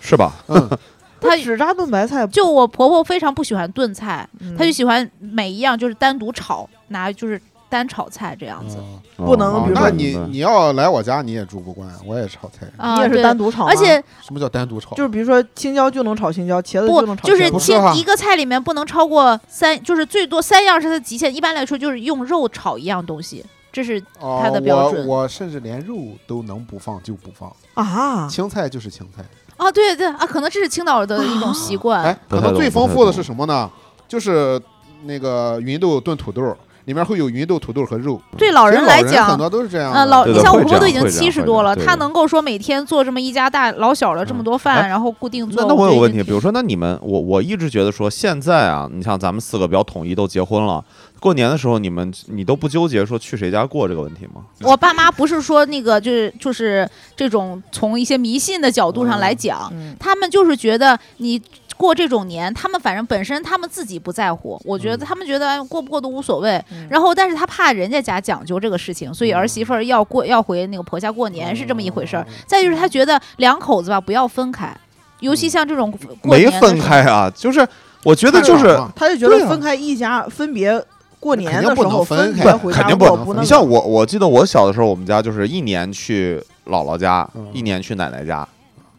[0.00, 0.32] 是吧？
[0.48, 0.68] 嗯，
[1.20, 8.76] 他只扎炖白菜，就我婆婆非常不喜欢炖菜，嗯她就喜欢每一样就是单独炒，拿就是单炒菜这样子。
[8.76, 12.66] 哦不能哦比如说那你你要来我家，你也住不惯，我也炒菜。
[12.76, 14.94] 啊，你也是对单独炒吗，而且什么叫单独炒？
[14.94, 17.52] 就是比如说青椒就能炒青椒，茄子不就能炒就是茄子。
[17.52, 21.34] 不是哈青一个菜里面不能超过三，就是最多三样是它的极限。
[21.34, 25.96] 一般来说就是用肉炒一样东西，这是哦它的标准我我甚至连肉
[26.28, 29.24] 都能不放就不放，啊，青菜就是青菜。
[29.56, 32.04] 啊，对对啊，可能这是青岛的一种习惯。
[32.04, 33.68] 哎，不太懂可能最不太懂丰富的是什么呢？
[34.06, 34.60] 就是
[35.02, 36.56] 那个芸豆炖土豆，
[36.88, 38.18] 里面会有芸豆、土豆和肉。
[38.38, 39.98] 对老人来讲，多都是这样的。
[39.98, 45.62] 呃，老你像我婆婆都已经七十多了，她能够说每天做这么一家大老小的这么多饭，哎然后固定做。
[45.62, 50.82] 那那我有问题，比如说，那你们，我我一直觉得说，现在啊，你像咱们四个比较统一，都结婚了，
[51.20, 54.40] 过年的时候，你们你都不纠结说去谁家过这个问题吗？
[54.62, 61.38] 我爸妈不是说那个就是就是这种从一些迷信的角度上来讲，嗯，他们就是觉得你
[61.78, 66.62] 过这种年，他们反正本身他们自己不在乎，我觉得嗯他们觉得哎过不过都无所谓。
[66.70, 66.86] 嗯。
[66.90, 72.26] 然后，但是他怕人家家讲究这个事情，所以儿媳妇儿要过要回那个婆家过年是这么一回事儿。
[72.46, 74.76] 再就是他觉得两口子吧不要分开，
[75.20, 76.68] 尤其像这种过没年的时候。
[76.68, 77.66] 分开啊，就是
[78.02, 79.44] 我觉得就是他就觉对啊。
[79.44, 80.84] 得分开一家分别
[81.20, 87.46] 过年肯定不的时候能分开别回家肯定不能不能你像我，我记得我小的时候，我们家就是一年去姥姥家，嗯。
[87.52, 88.46] 一年去奶奶家，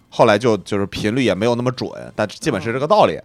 [0.10, 3.20] 后来就就是频率也没有那么准，但基本是这个道理。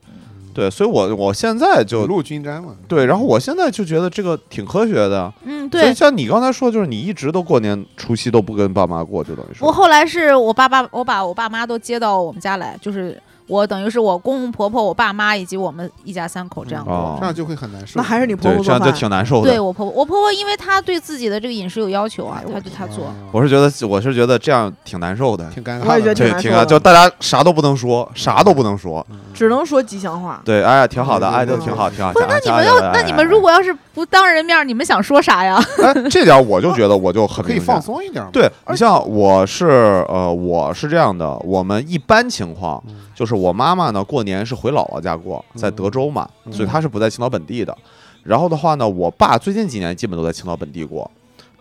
[0.55, 2.77] 对，所以我我现在雨就露均沾嘛。
[2.87, 5.33] 对，然后我现在就觉得这个挺科学的。
[5.43, 5.95] 嗯，对所以。
[5.95, 16.93] 像你刚才说，就是你一直都过年除夕都不跟爸妈过，就等于说我后来是我爸爸，我把我爸妈都接到我们家来，就是我等于是我公公婆婆、我爸妈以及我们一家三口这样过。
[16.95, 17.93] 哦这样就会很难受。
[17.97, 18.93] 那还是你婆对，这样就婆做饭。
[18.95, 19.51] 挺难受的。
[19.51, 23.07] 对我婆婆，我婆婆因为她对自己的这个饮食有要求啊，她就她做。
[23.07, 25.49] 哦我是觉得，我是觉得这样挺难受的。
[25.51, 25.87] 挺尴尬的。
[25.89, 29.05] 我也觉得对，挺啊，挺难受的就大家啥都不能说，啥都不能说。
[29.11, 30.41] 嗯只能说吉祥话。
[30.45, 32.13] 对，哎，挺好的，哎，都挺好，挺好。
[32.13, 35.61] 不是，那你们要，那你们如果要是不当人面，你们想说啥呀？
[35.83, 37.83] 哎，这点我就觉得我就很明显可以放。
[37.83, 38.31] 松一点嘛。
[38.33, 46.53] 对你像我是呃，我是这样的，我们一般情况嗯就是我妈妈呢过年是回姥姥家过，在德州嘛，嗯。
[46.53, 47.77] 所以她是不在青岛本地的。
[48.23, 51.11] 然后的话呢，我爸最近几年基本都在青岛本地过，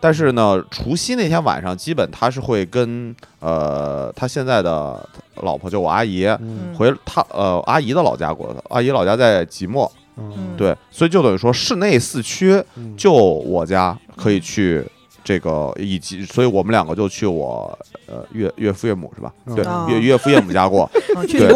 [0.00, 5.08] 但是呢，除夕那天晚上，基本他是会跟呃他现在的
[5.42, 6.74] 老婆就我阿姨嗯。
[6.74, 9.90] 回他呃阿姨的老家过的，阿姨老家在即墨，
[10.56, 12.96] 对，所以就等于说市内四区嗯。
[12.96, 14.82] 就我家可以去
[15.24, 19.32] 这个以及，所以我们两个就去我呃岳岳父岳母是吧？
[19.46, 20.88] 嗯对，啊岳岳父岳母家过。
[21.26, 21.48] 对。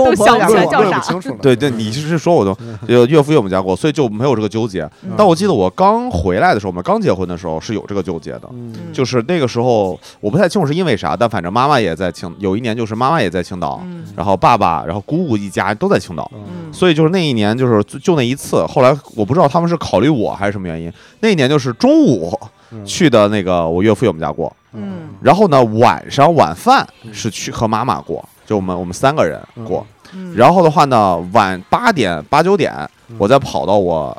[1.42, 4.82] 对对，你是说我都有岳父岳母家过，所以就没有这个纠结。
[5.04, 8.48] 嗯但我记得我刚回来的时候，我们刚结婚的时候是有这个纠结的。
[8.92, 16.30] 就是那个时候，我不太清楚是因为啥，但反正妈妈也在青，有一年就是妈妈也在青岛，嗯然后爸爸，然后姑姑一家都在青岛，
[16.72, 18.64] 所以就是那一年就是就就那一次。
[18.66, 22.48] 后来我不知道他们是考虑我还是什么原因，那一年就是中午嗯
[22.84, 25.08] 去的那个我岳父岳母家过，嗯。
[25.20, 29.86] 然后呢晚上晚饭嗯是去和妈妈过，就我们我们三个人过。
[30.12, 30.34] 嗯。
[30.36, 32.72] 然后的话呢，晚八点八九点，
[33.08, 33.16] 嗯。
[33.18, 34.16] 我再跑到我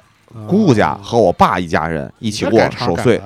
[0.47, 3.19] 姑姑家和我爸一家人一起过守岁。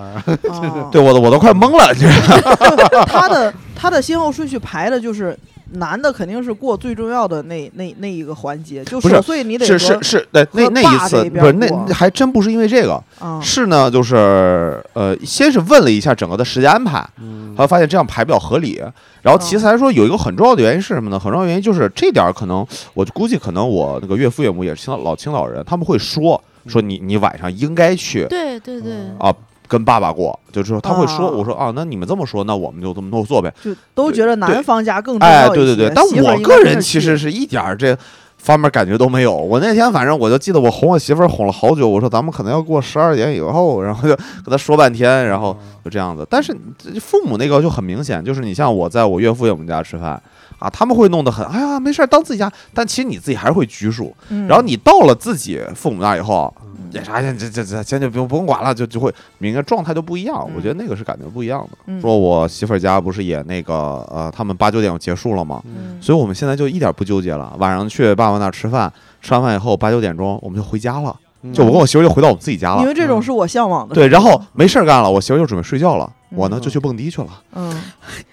[0.92, 3.06] 对，我都我都快懵了，你知道吗？
[3.08, 5.38] 他的他的先后顺序排的就是
[5.74, 13.40] 男的肯定是过最重要的那那那一个环节，就是守岁你得是是是，对，那那一次不是那还真不是因为这个，啊。
[13.42, 17.54] 是呢，就是呃，先是问了一下整个的时间安排，嗯。
[17.56, 18.82] 后来发现这样排比较合理。
[19.22, 21.20] 然后其次来说，有一个很重要的原因是什么呢？
[21.20, 29.34] 很重要的原因就是这点儿可能，我估计可能我那个岳父岳母也是青岛老青岛人，他们会说说你你晚上应该去对对对，啊
[29.74, 33.52] 跟爸爸过，就是说他会说，啊我说啊，那你们这么说，那我们就这么做呗。
[33.64, 35.66] 就都觉得男方家更重哎，要一些。
[35.66, 37.98] 对对对，但我个人其实是一点儿这
[38.38, 39.34] 方面感觉都没有。
[39.36, 46.24] 我那天反正我就记得我哄我媳妇儿哄了好久，我说咱们可能要过十二点以后，然后就跟她说半天，然后就这样子。
[46.30, 46.56] 但是
[47.02, 50.22] 父母那个就很明显，就是你像我在我岳父岳母家吃饭
[50.64, 54.16] 啊，他们会弄得很，哎呀没事儿当自己家，但其实你自己还是会拘束。
[54.30, 60.50] 嗯然后你到了自己父母那儿以后，嗯也啥这这这这先就不用不用管了，就就会明个状态就不一样。
[60.56, 61.78] 我觉得那个是感觉不一样的。
[61.88, 65.62] 嗯说我媳妇儿家不是也那个呃，他们八九点就结束了吗？
[65.66, 67.54] 嗯所以我们现在就一点不纠结了。
[67.60, 68.90] 晚上去爸爸那儿吃饭，
[69.22, 72.82] 吃完饭以后八九点钟我们就回家了，嗯就我跟我媳妇儿就回到我们自己家了。
[72.84, 73.94] 因为这种是我向往的。
[73.94, 77.28] 对，然后没事儿干了，我媳妇儿就准备睡觉了，我呢嗯就去蹦迪去了。
[77.56, 77.82] 嗯，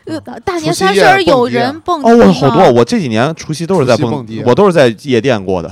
[0.07, 5.71] 呃大年三十有人蹦迪哦，我好多，我这几年除夕都是在蹦迪啊我都是在夜店过的，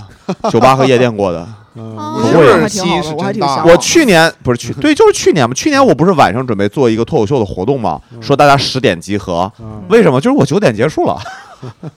[0.50, 1.46] 酒吧和夜店过的。
[1.80, 5.54] 嗯哦你不会这戏还挺好的是真大我去年不是去， 对，就是去年嘛。
[5.54, 9.50] 去年我不是晚上准备做一个脱口秀的活动嘛，嗯说大家十点集合。
[9.60, 10.20] 嗯为什么？
[10.20, 11.16] 就是我九点结束了，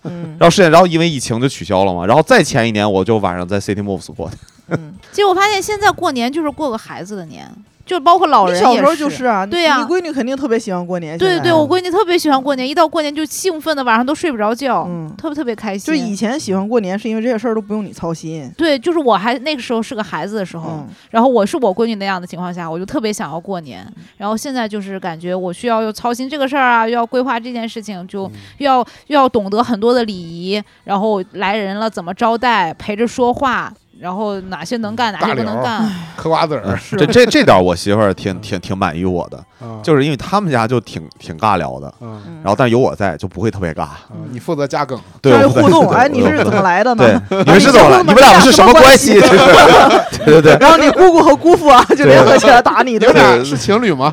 [0.04, 2.06] 嗯然后十点，然后因为疫情就取消了嘛。
[2.06, 4.38] 然后再前一年，我就晚上在 City Moves 过的。
[4.68, 7.50] 嗯，结果发现现在过年就是过个孩子的年，
[7.92, 11.18] 就包括老人也小时候就是啊，对呀你闺女肯定特别喜欢过年。
[11.18, 15.94] 对对，我闺女特别喜欢过年，一到过年就兴奋的晚上都睡不着觉，嗯特别特别开心。
[15.94, 18.50] 就以前喜欢过年是因为这些事儿都不用你操心。
[18.58, 23.86] 对，就是我还那个时候是个孩子的时候，嗯然后我是我闺女那样的情况下，我就特别想要过年。
[24.16, 28.78] 然后现在就是感觉我需要又操心这个事儿啊，又要规划这件事情，就嗯又要
[29.08, 35.88] 又要懂得很多的礼仪，然后来人了怎么招待，陪着说话，然后哪些能干，哪些不能干。
[36.18, 41.94] 嗑瓜子儿，这这这点我媳妇儿挺挺挺满意我的，嗯就是因为他们家就挺挺尬聊的，
[42.42, 43.86] 然后但有我在就不会特别尬。
[44.12, 46.62] 嗯你负责加梗，对，互动，哎，你是怎么？
[46.62, 47.04] 来的呢？
[47.30, 48.00] 对， 你们是怎么来？
[48.02, 49.20] 你们俩是什么关系？
[50.26, 53.20] 对对对然后你姑姑和姑父啊，就联合起来打你，你对吧？
[53.20, 54.12] 们俩是情侣吗？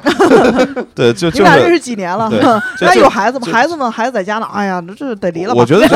[0.94, 1.68] 对，就就你俩认。
[1.70, 2.40] 识几年了对？
[2.86, 3.46] 那有孩子吗？
[3.50, 5.60] 孩子们孩子在家呢，哎呀，这这得离了吧？
[5.60, 5.86] 我觉得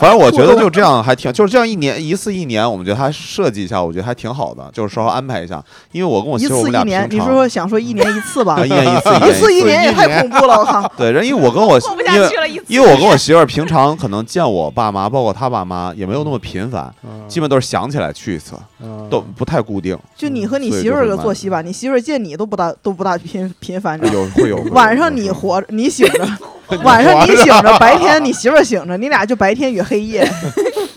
[0.00, 5.62] 反正我觉得就这样还挺，就是这样一年一次一年，我们觉得他设计一下，我觉得还挺好的，就是稍微安排一下。
[5.90, 8.64] 因为我跟我媳妇儿我们俩次一年，平常你是说想说一年一次吧啊？
[8.64, 10.92] 一年一次，一 次一一年也太恐怖了，我靠！
[10.96, 19.98] 对，人因为我跟我 因为下去了，一次因为我跟我媳妇儿平常可能见我爸妈，包括他爸妈，也没有那么频繁，嗯基本都是想起来去一次，嗯都不太固定。
[20.16, 24.06] 就你和你媳妇儿的作息吧，你媳妇儿见你都不大都不大频频繁着。
[24.08, 30.26] 有会 有晚上你活着，你醒着；晚上你醒着，白天你媳妇儿醒着，你俩就白天与黑夜。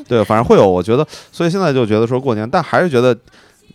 [0.09, 3.15] 对，反正会有，我觉得，所以现在就觉得说过年，但还是觉得，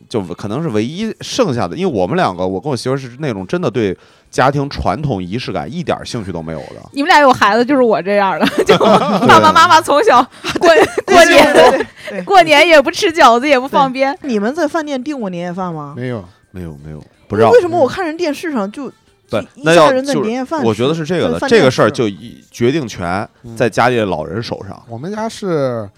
[0.09, 3.97] 就可能是唯一剩下的，因为我们两个，我跟我媳妇儿是那种真的对
[4.31, 6.77] 家庭传统仪式感一点儿兴趣都没有的。
[6.93, 10.21] 你们俩有孩子，就是我这样的，就爸爸妈妈从小
[10.59, 10.69] 过
[11.07, 11.87] 过年
[12.25, 14.17] 过年也不吃饺子，也不放鞭。
[14.23, 15.95] 你们在饭店订过年夜饭吗？
[15.97, 17.61] 没有，没有没有，不知道为。
[17.61, 18.91] 什么我看人电视上就
[19.31, 24.83] 对一，那要家人在就年夜饭，我觉得是这个的，这个事儿就一决定权嗯在家里的老人手上。
[24.89, 25.89] 我们家是，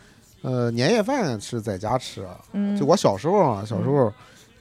[0.46, 4.12] 呃，年夜饭是在家吃，嗯，就我小时候啊，小时候。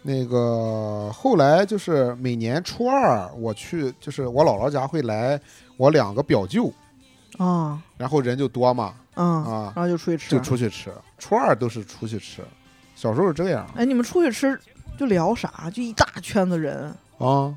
[0.07, 5.41] 那个后来就是每年初二我去，就是我姥姥家会来
[5.77, 6.71] 我两个表舅，
[7.39, 10.93] 啊然后人就多嘛，嗯，啊，然后就出去吃，就出去吃。
[11.17, 12.43] 初二都是出去吃，
[12.95, 14.55] 小时候是这样哎，你们出去吃
[14.95, 15.71] 就聊啥？
[15.73, 17.51] 就一大圈子人，啊，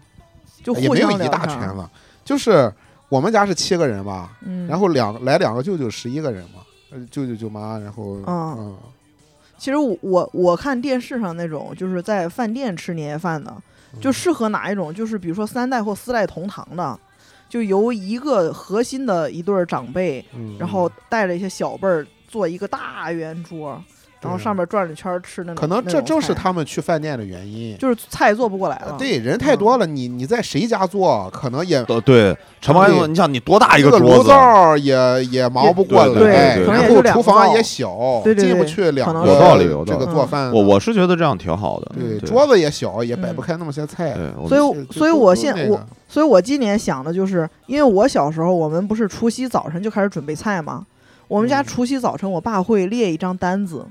[0.65, 1.87] 就互也没有一大圈子，
[2.25, 2.73] 就是
[3.11, 8.57] 我们家是七个人嘛，嗯，然后两来两个舅舅十一个人嘛，呃舅舅舅妈，然后嗯。
[8.59, 8.79] 嗯。
[9.59, 13.53] 其实我我我看电视上那种就是在饭店吃年夜饭的，
[14.01, 14.95] 就适合哪一种？
[14.95, 16.97] 就是比如说三代或四代同堂的，
[17.49, 20.57] 就由一个核心的一对儿长辈，嗯。
[20.61, 23.83] 然后带着一些小辈儿做一个大圆桌，
[24.21, 25.57] 然后上面转着圈吃那种。
[25.57, 27.77] 可能这正是他们去饭店的原因。
[27.79, 28.97] 就是菜做不过来了。
[28.99, 34.07] 对，人太多了，你你在谁家做，可能也呃，对，陈宝对说，你想你多大一个桌子？
[34.17, 40.53] 炉灶也也忙不过来，对对然后厨房也小，对对对进不去两个有道理有道这个做饭的。
[40.53, 41.93] 我我是觉得这样挺好的。
[41.97, 44.17] 对对桌子也小，也摆嗯不开那么些菜。
[44.49, 50.85] 所以，所以我现我所以我今年想的就是，因为我小时候我们不是除夕早晨就开始准备菜吗？
[51.29, 53.85] 我们家嗯除夕早晨，我爸会列一张单子，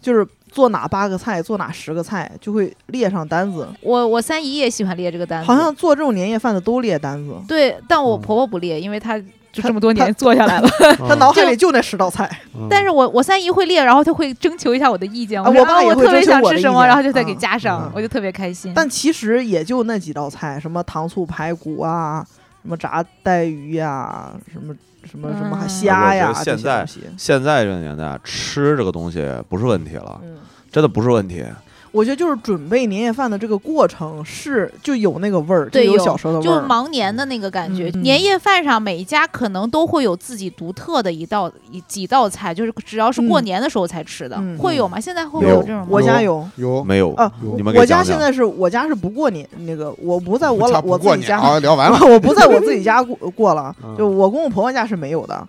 [0.00, 3.68] 就是做哪八个菜，做哪十个菜，就会列上单子。
[3.82, 9.18] 我我三姨也喜欢列这个单子，好像做这种年夜饭的都列单子，对，但我嗯婆婆不列，因为她
[9.52, 10.68] 就这么多年做下来了。
[11.08, 12.28] 他脑海里就那十道菜。
[12.54, 15.42] 嗯但是我我三姨会列，然后她会征求一下我的意见。
[15.42, 18.72] 啊我说啊我爸我特别想吃什么，然后就再给嗯加上嗯，我就特别开心。
[18.74, 22.24] 但其实也就那几道菜，什么糖醋排骨啊，
[22.62, 24.72] 什么炸带鱼呀、什么
[25.04, 26.86] 什么什么嗯虾呀、现在。
[27.16, 30.38] 现在这个年代，吃这个东西不是问题了，嗯，
[30.70, 31.44] 真的不是问题。
[31.92, 36.48] 我觉得就是准备年夜饭的这个过程是就有那个味儿，就对，有有小时候的味儿。
[36.48, 37.90] 就是忙年的那个感觉。
[38.00, 45.00] 年夜饭上每一家可能都会有自己独特的一道一几道菜，就是只要是过嗯年的时候才吃的，嗯会有吗？
[45.00, 45.86] 现在会有有这种吗？
[45.90, 51.98] 我家有有没有啊，有你们我家现在是我家是不过年，那个我不在我老不过年我自己家，啊， 聊完了。
[52.06, 55.46] 我不在我自己家过过了嗯，就我公公婆婆家是没有的。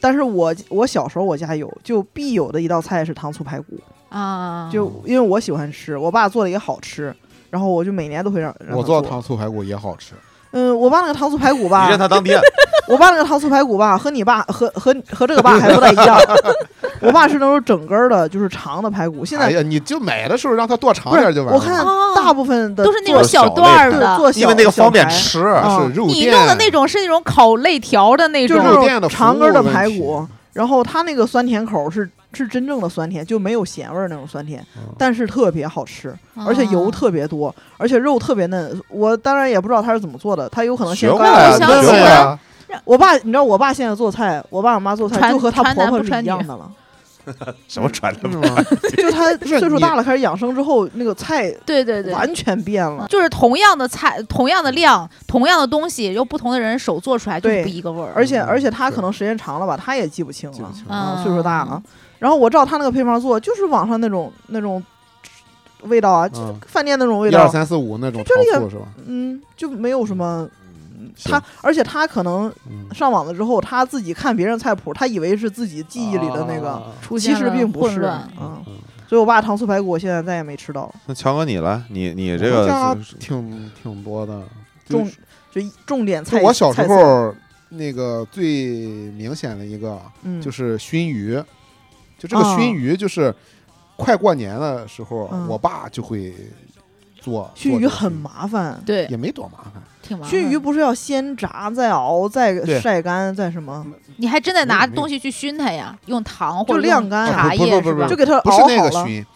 [0.00, 3.78] 但是我我小时候我家有，就必有的一道菜是糖醋排骨，
[4.14, 7.12] 啊，就因为我喜欢吃，我爸做的也好吃，
[7.50, 10.12] 然后我就每年都会让我做糖醋排骨也好吃，
[10.52, 12.38] 嗯，我爸那个糖醋排骨吧你，认他当爹，
[12.88, 16.16] 我爸那个糖醋排骨吧，和你爸和和和这个爸还不太一样。
[17.02, 19.24] 我爸是那种整根儿的，就是长的排骨。
[19.24, 21.58] 现在哎呀，你就买的时候让它剁长点就完了。
[21.58, 24.16] 我看哦大部分的都是那种小段儿的。
[24.16, 25.40] 做小因为那个方便小排吃。
[25.48, 28.56] 啊是肉你弄的那种是那种烤肋条的那种
[29.10, 36.14] 长根儿的排骨，然后它那个酸甜口是是真正的酸甜，就没有咸味儿那种酸甜，嗯但是特别好吃，
[36.46, 38.80] 而且油啊特别多，而且肉特别嫩。
[38.88, 42.38] 我当然也不知道他是怎么做的，他有可能先高学过呀，我想学起来过呀。
[42.84, 46.70] 我爸，你知道我爸现在做菜，我爸我妈做菜就和他婆婆是一样的了。
[47.68, 48.30] 什么传的？
[48.30, 48.62] 是吗？
[48.98, 53.06] 就他岁数大了，开始养生之后，那个菜对对对，完全变了。
[53.08, 58.12] 就是同样的菜，同样的量，同样的东西，由不同的人手做出来就是不一个味儿。
[58.14, 61.82] 而且嗯而且他可能时间长了吧，他也记不清了嗯岁数大了。
[62.24, 64.82] 然后我照他那个配方做，就是网上那种那种
[65.82, 66.30] 味道啊，
[66.66, 68.86] 饭店那种味道，一二三四五那种糖醋是吧？
[69.04, 70.48] 嗯，就没有什么。
[71.22, 76.84] 他而且他可能嗯，上网了之后，他自己看别人菜谱，他以为是自己记忆里的那个，啊
[77.20, 77.96] 其实了并不是。
[77.96, 78.74] 混乱嗯，嗯
[79.06, 84.42] 所以我爸糖醋排骨我现在再也没吃到，那强哥你来，你你这我家个挺挺多的。
[84.88, 85.10] 就重
[85.52, 86.40] 就重点菜。
[86.40, 87.34] 我小时菜色，候
[87.68, 88.76] 那个最
[89.12, 91.42] 明显的一个嗯，就是熏鱼，
[92.26, 93.34] 就这个啊熏鱼就是
[93.96, 96.34] 快过年的时候，嗯我爸就会
[97.20, 98.82] 做熏鱼很麻烦。
[98.84, 99.82] 对，也没多麻烦。
[100.02, 100.30] 挺麻烦。
[100.30, 108.74] 熏鱼不是要先炸再熬再晒干再什么，你还真得拿东西去熏它呀，用糖或者晾干茶啊不不叶是吧不不不就给它不是熬好了。
[108.76, 109.26] 那个熏，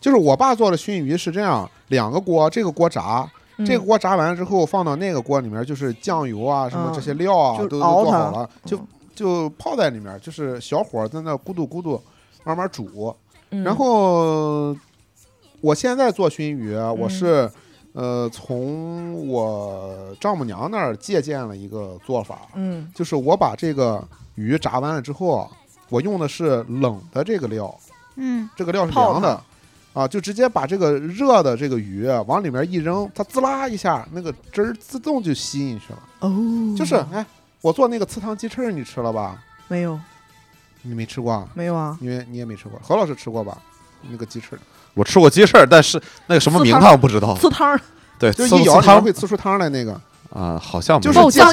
[0.00, 11.98] 就是我爸做的熏鱼是这样，两个锅，这个锅炸，嗯这个锅炸完之后放到那个锅里面，就是酱油啊什么嗯这些料啊就都都熬好了，就嗯就泡在里面，就是小火在那咕嘟咕嘟
[12.48, 13.14] 慢慢煮。
[13.50, 14.74] 嗯然后
[15.60, 17.50] 我现在做熏鱼啊，我嗯是
[17.92, 24.02] 呃从我丈母娘那儿借鉴了一个做法，嗯就是我把这个
[24.34, 25.50] 鱼炸完了之后啊，
[25.90, 27.74] 我用的是冷的这个料，
[28.16, 29.38] 嗯，这个料是凉的。
[29.94, 35.98] 啊，就直接把这个热的这个鱼啊往里面一扔，它滋啦一下，那个汁儿自动就吸进去了。
[36.20, 36.30] 哦，
[36.78, 37.26] 就是，哎，
[37.62, 39.42] 我做那个祠堂鸡翅，你吃了吧？
[39.66, 39.98] 没有
[40.82, 41.46] 你没吃过啊？
[41.54, 43.56] 没有啊，因为你也没吃过，何老师吃过吧？
[44.10, 44.58] 那个鸡翅，
[44.94, 47.36] 我吃过鸡翅，但是那个什么名堂我不知道。
[47.36, 47.80] 刺汤儿
[48.18, 51.50] 对，就是一咬汤会呲出汤来那个，啊，好像就是撒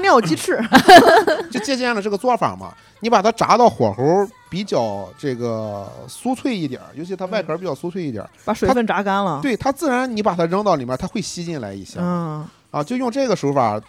[0.00, 0.58] 尿鸡翅，
[1.50, 2.72] 就借鉴了这个做法嘛。
[3.00, 9.38] 你把它炸到火候比较这个酥脆一点，尤其它外壳比较酥脆一点，把水分炸干了。
[9.40, 11.98] 对它自然你把它扔到里面，它会吸进来一些。
[12.00, 13.80] 嗯，啊，就用这个手法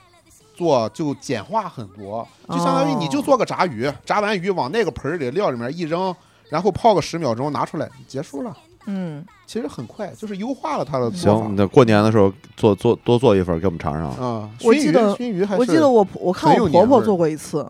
[0.60, 6.14] 做，就简化很多，就相当于你就哦做个炸鱼，炸完鱼往那个盆儿里料里面一扔，
[6.49, 8.53] 然后泡个十秒钟拿出来，结束了。
[8.88, 14.10] 嗯，其实很快，就是优化了它的做法行，那过年的时候做做多做一份给我们尝尝。
[14.12, 14.49] 啊。
[14.60, 17.66] 熏鱼我记得熏鱼还是我记得我我看我婆婆做过一次，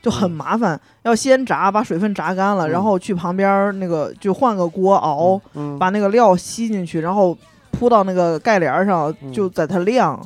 [0.00, 7.36] 就很嗯麻烦，要先炸，把水分炸干了，然嗯后去旁边儿那个就换个锅熬，嗯把那个料吸进去，然后
[7.72, 10.20] 铺到那个盖帘儿上，嗯就在它晾。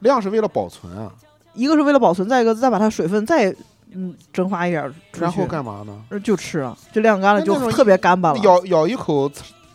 [0.00, 1.12] 晾是为了保存啊，
[1.54, 3.54] 一个是为了保存，再一个再把它水分再
[3.94, 5.92] 嗯蒸发一点儿出去，然后干嘛呢？
[6.10, 8.38] 呃就吃啊，就晾干了，就特别干巴了。
[8.38, 9.32] 咬咬一口呲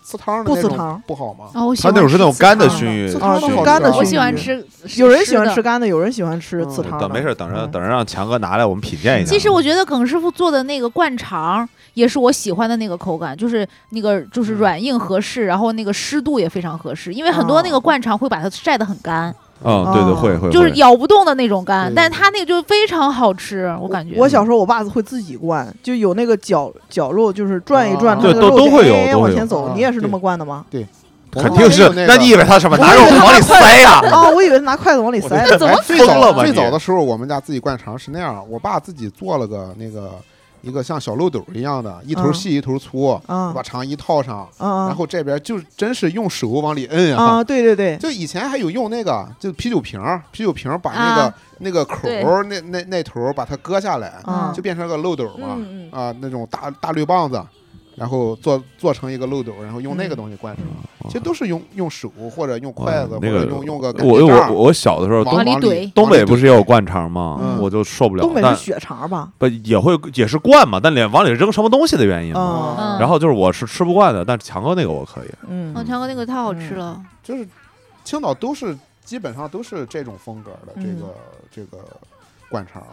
[0.07, 1.45] 呲汤的那种不呲汤不好吗？
[1.55, 4.63] 哦，我喜它欢那种是那种干的熏鱼，刺啊，干的我喜欢吃，
[4.97, 6.99] 有人喜欢吃干的，有人喜欢吃嗯刺汤的。
[6.99, 9.31] 等没事，等着嗯等着让强哥拿来，我们品鉴一下。
[9.31, 17.11] 其实我觉得耿师傅做的那个灌肠也是我喜欢的那个口感，就是那个就是软硬合适，然后那个湿度也非常合适。
[17.11, 19.35] 因为很多那个哦灌肠会把它晒得很干，
[19.65, 24.15] 嗯，对对哦会会，就是咬不动的那种干，但是它那个就非常好吃，我感觉。
[24.17, 29.65] 我小时候，我爸会自己灌，就有那个绞绞肉，就是转一转，对都都会有哎都会往前走。
[29.65, 30.63] 啊你也是这么灌的吗？
[30.69, 30.85] 对
[31.31, 32.15] 肯定是那。
[32.15, 33.99] 你以为他什么拿肉往里塞呀？
[34.09, 35.57] 啊， 我以为拿筷子往里塞呢。
[35.57, 40.11] 怎么哎最疯早最早的时候，我们家自己灌肠是那样，我爸自己做了个那个
[40.65, 42.33] 一个像小漏斗一样的，一头嗯。
[42.33, 47.43] 细一头粗，啊把肠衣套上，啊然后这边就真是用手往里摁啊！
[47.43, 49.99] 对对对，就以前还有用那个，就啤酒瓶，
[50.31, 52.09] 啤酒瓶把那个、啊那个口
[52.49, 55.57] 那那那头把它割下来，啊就变成个漏斗嘛，
[55.91, 57.41] 啊，那种大大绿棒子，
[57.95, 60.65] 然后做做成一个漏斗，然后用那个东西灌肠，
[61.07, 67.39] 其实都是用用手或者用筷子，那个或者用用个我我我小的时候东北东北不是也有灌肠吗？
[67.41, 69.31] 嗯我就受不了，但东北是血肠吧？
[69.37, 75.29] 不也会也是灌嘛，但脸往里扔什么东西的原因然后就是我是吃不惯的，但是强哥那个我可以。
[75.47, 77.01] 嗯哦，强哥那个太好吃了。
[77.23, 77.47] 就是
[78.03, 81.15] 青岛都是基本上都是这种风格的这嗯个、
[81.51, 81.77] 这个
[82.49, 82.83] 灌肠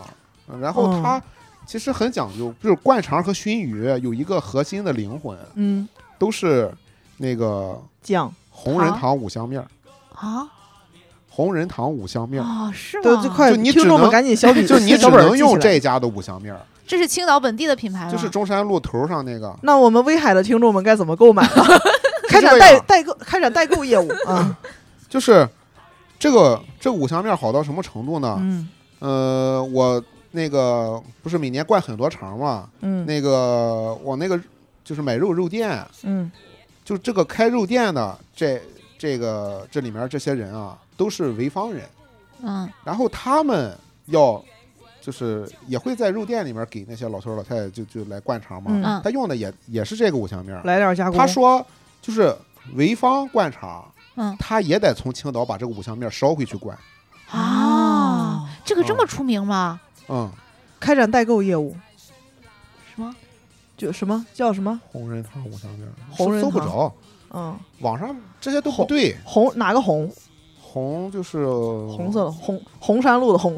[0.61, 1.23] 然后嗯它
[1.67, 5.89] 其实很讲究，就是灌肠和熏鱼有一个核心的灵魂，嗯，
[6.19, 6.71] 都是
[7.19, 9.67] 那个酱红仁堂五香面儿，
[10.15, 10.49] 啊
[11.29, 12.47] 红仁堂五香面儿。
[12.47, 13.03] 哦，是吗？
[13.23, 15.59] 对，就你只听众们能赶紧小笔，就你只能用。
[15.59, 18.13] 这家的五香面儿，这是青岛本地的品牌吗？
[18.13, 19.57] 就是中山路头上那个。
[19.63, 21.65] 那我们威海的听众们该怎么购买呢？
[22.29, 24.59] 开展代代购，开展代购业务 啊。
[25.09, 25.49] 就是
[26.19, 28.37] 这个这个五香面好到什么程度呢？
[28.41, 34.39] 嗯呃，我那个不是每年灌很多肠嘛，嗯那个我那个
[34.85, 36.31] 就是买肉肉店，嗯
[36.85, 38.61] 就这个开肉店的这
[38.99, 41.85] 这个这里面这些人啊，都是潍坊人，
[42.43, 43.77] 嗯然后他们
[44.07, 44.43] 要
[45.01, 50.63] 就是也会在肉店里面给那些老头老太太就就来灌肠嘛，嗯，嗯他用的也也是这个五香面儿。
[50.65, 51.19] 来点加工。
[51.19, 51.65] 他说
[52.01, 52.35] 就是
[52.77, 53.85] 潍坊灌肠，
[54.17, 56.77] 嗯他也得从青岛把这个五香面儿捎回去灌，
[57.31, 59.81] 啊，这个这么哦出名吗？
[60.09, 60.31] 嗯，
[60.79, 61.77] 开展代购业务？
[63.83, 64.81] 就什么叫什么？
[64.93, 66.93] 红人堂五香面红仁堂搜不着，
[67.31, 70.09] 嗯，网上这些都不红对，红哪个红？
[70.61, 73.55] 红就是红色的红，红山路的红。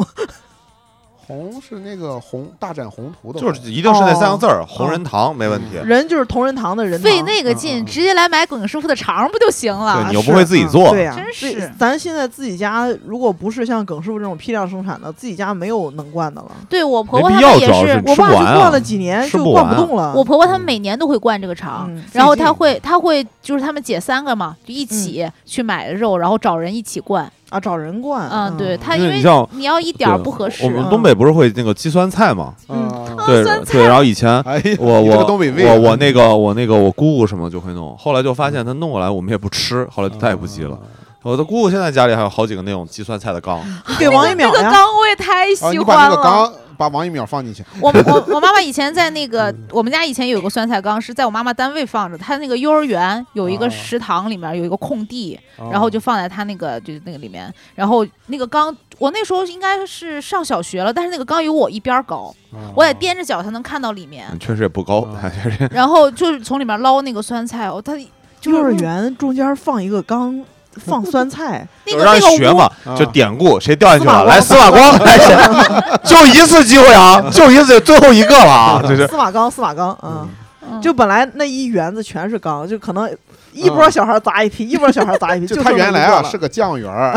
[1.26, 5.76] 红是那个红大展宏图的，就是一定是那三个字儿，哦红仁堂没问题。
[5.84, 10.08] 人就是同仁堂的人，费那个嗯劲，嗯直接来买耿师傅的肠不就行了对？
[10.08, 16.50] 你又是不会自己嗯做对呀、真是咱现在自己家，如果不是像耿师傅这种批量生产的，自己家没有能灌的了。
[16.68, 17.38] 对我婆婆也
[17.72, 20.12] 是，我爸就灌了几年就灌不动了。
[20.14, 27.30] 我婆婆他们嗯每年都会灌这个肠，嗯然后费劲她会他会就是他们姐三个嘛，就一起去买肉，然后找人一起灌。
[27.54, 32.52] 啊找人灌，嗯，对，他因为你要一点儿不合适我，们嗯东北不是会那个鸡酸菜嘛？
[32.68, 40.76] 嗯啊对对，然后以前哎，我我我我那个我那个我姑姑什么就会弄，后来就发现她弄过来我们也不吃，后来就再也不鸡了。
[41.22, 46.52] 我的姑姑现在家里还有好几个那种鸡酸菜的缸，你给王一淼呀，这个缸我也太啊，喜欢了。
[46.76, 53.70] 把王一淼放进去，我我 我妈妈以前在那个嗯我们家以前有个酸菜缸，是在我妈妈单位放着，她那个幼儿园有一个哦。
[53.70, 55.68] 食堂里面有一个空地，哦。
[55.70, 67.96] 然后就放在她那个就是那个里面，然后那个缸我那时候应该是上小学了，但是那个缸有我一边儿高，哦我得踮着脚才能看到里面，嗯确实也不高嗯， 确实然后就是从里面捞那个酸菜，哦，它
[68.42, 70.44] 幼儿园中间放一个缸，
[70.76, 74.24] 放酸菜， 就让那个那个屋人学嘛，啊就典故，谁掉下去了？
[74.24, 75.36] 来，司马光，来谁
[76.04, 80.28] 就一次机会啊，就一次，最后一个了啊，就是司马缸，司马缸，嗯，
[80.70, 83.08] 嗯就本来那一园子全是缸，就可能
[83.52, 87.16] 一波小孩砸一批，一波小孩砸一批，就他原来啊是个酱园儿，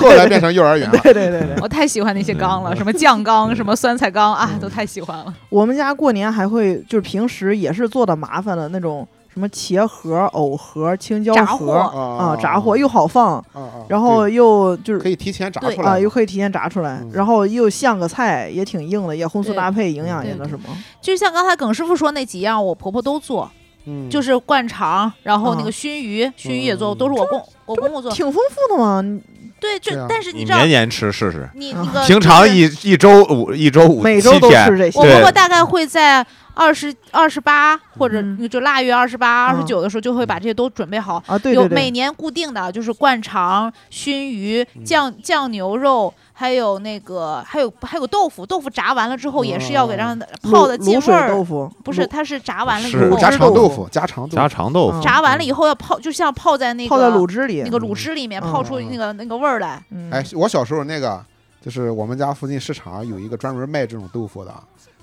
[0.00, 0.98] 后来变成幼儿园了。
[1.02, 5.32] 对对对对，我太喜欢那些缸了，什么酱缸，什么酸菜缸啊，都太喜欢了。
[5.48, 9.06] 我们家过年还会就是平时也是做的麻烦的那种
[9.38, 13.42] 什么茄盒、藕盒、青椒盒货啊，炸货又好放，
[13.86, 20.64] 然后又就是可以提前炸出来啊又可以提前炸出来嗯，然后又像个菜，也挺硬的，也荤素搭配，营养也对那什么。
[21.00, 23.48] 就像刚才耿师傅说那几样，我婆婆都做，
[23.86, 28.10] 嗯就是灌肠，然后那啊个熏鱼，熏鱼也做，嗯都是我公我公公做。
[28.10, 29.20] 挺丰富的嘛，你
[29.60, 30.02] 对，就对啊。
[30.02, 41.22] 你但是知道年年吃试试，你那个平常一一周五一周五每周都七天吃这些我婆婆大概会在二十二十八或者嗯就腊月二十八、二十嗯九的时候，就会把这些都准备好。
[41.26, 44.84] 啊，对有每年固定的就是灌肠、熏鱼、嗯。
[44.84, 51.28] 酱酱牛肉，还有那个还有还有豆腐，豆腐炸完了之后也是要给让它泡的进味儿。
[51.28, 57.68] 豆腐不是，它是炸完了以是后，加汁豆腐长豆腐，加长豆家腐，常豆腐嗯，炸完了以后要泡，就像泡在那个泡在卤汁里那。
[57.68, 59.82] 个卤汁里面，嗯泡出那个那个味儿来。
[59.90, 61.20] 嗯哎，我小时候那个
[61.60, 64.54] 就是我们家附近市场有一个专门卖这种豆腐的，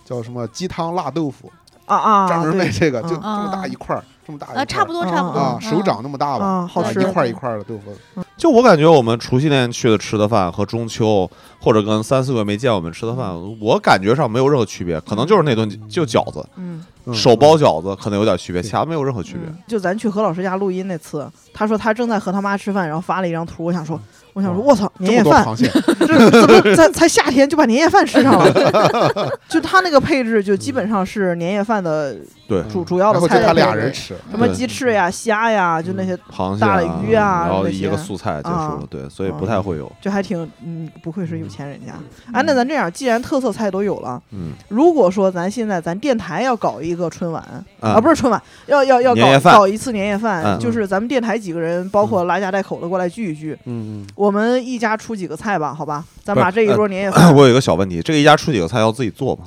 [0.05, 1.51] 叫什么鸡汤辣豆腐，
[1.85, 6.65] 啊啊，专门卖这个，就嗯这么大一块儿，这么大一块啊，儿差不多，差不多啊，嗯手掌那么大吧，
[6.97, 11.29] 一块儿一块儿的豆腐，就我感觉我们除夕那天去的吃的饭和中秋
[11.59, 17.13] 或者跟三四个月没见我们吃的饭，我感觉上没有任何区别，可能就是那顿就饺子，嗯，嗯。
[17.13, 19.43] 手包饺子可能有点区别，其他没有任何区别。
[19.47, 19.57] 嗯。
[19.67, 23.99] 就咱去何老师家录音那次，他说他正在和他妈吃饭，然后发了一张图，我想说，
[24.33, 29.31] 我想说，我操，年夜饭， 这怎么才才夏天就把年夜饭吃上了？
[29.47, 32.17] 就他那个配置，就基本上是年夜饭的
[32.47, 39.91] 对，主主要的然后就他菜的配置，俩人吃，什么鸡翅呀、虾呀，就那些螃蟹、大的鱼啊然后那一个素菜结束啊了，对，所以不太会有。
[40.01, 41.93] 就还挺，嗯，不愧是有钱人家。
[42.31, 47.41] 哎，那咱这样，既然特色菜都有了，嗯，如果说咱现在咱电台要搞一个春晚
[47.81, 56.03] 啊啊，不是春晚，要要要搞搞一次年夜饭，嗯就是咱们电台几个人，包括拉家带口的过来聚一聚，嗯嗯，我们一家出几个菜吧，好吧？
[56.23, 59.43] 咱把这一桌年夜饭， 我有一个小问题，这个一家出几个菜要自己做吗？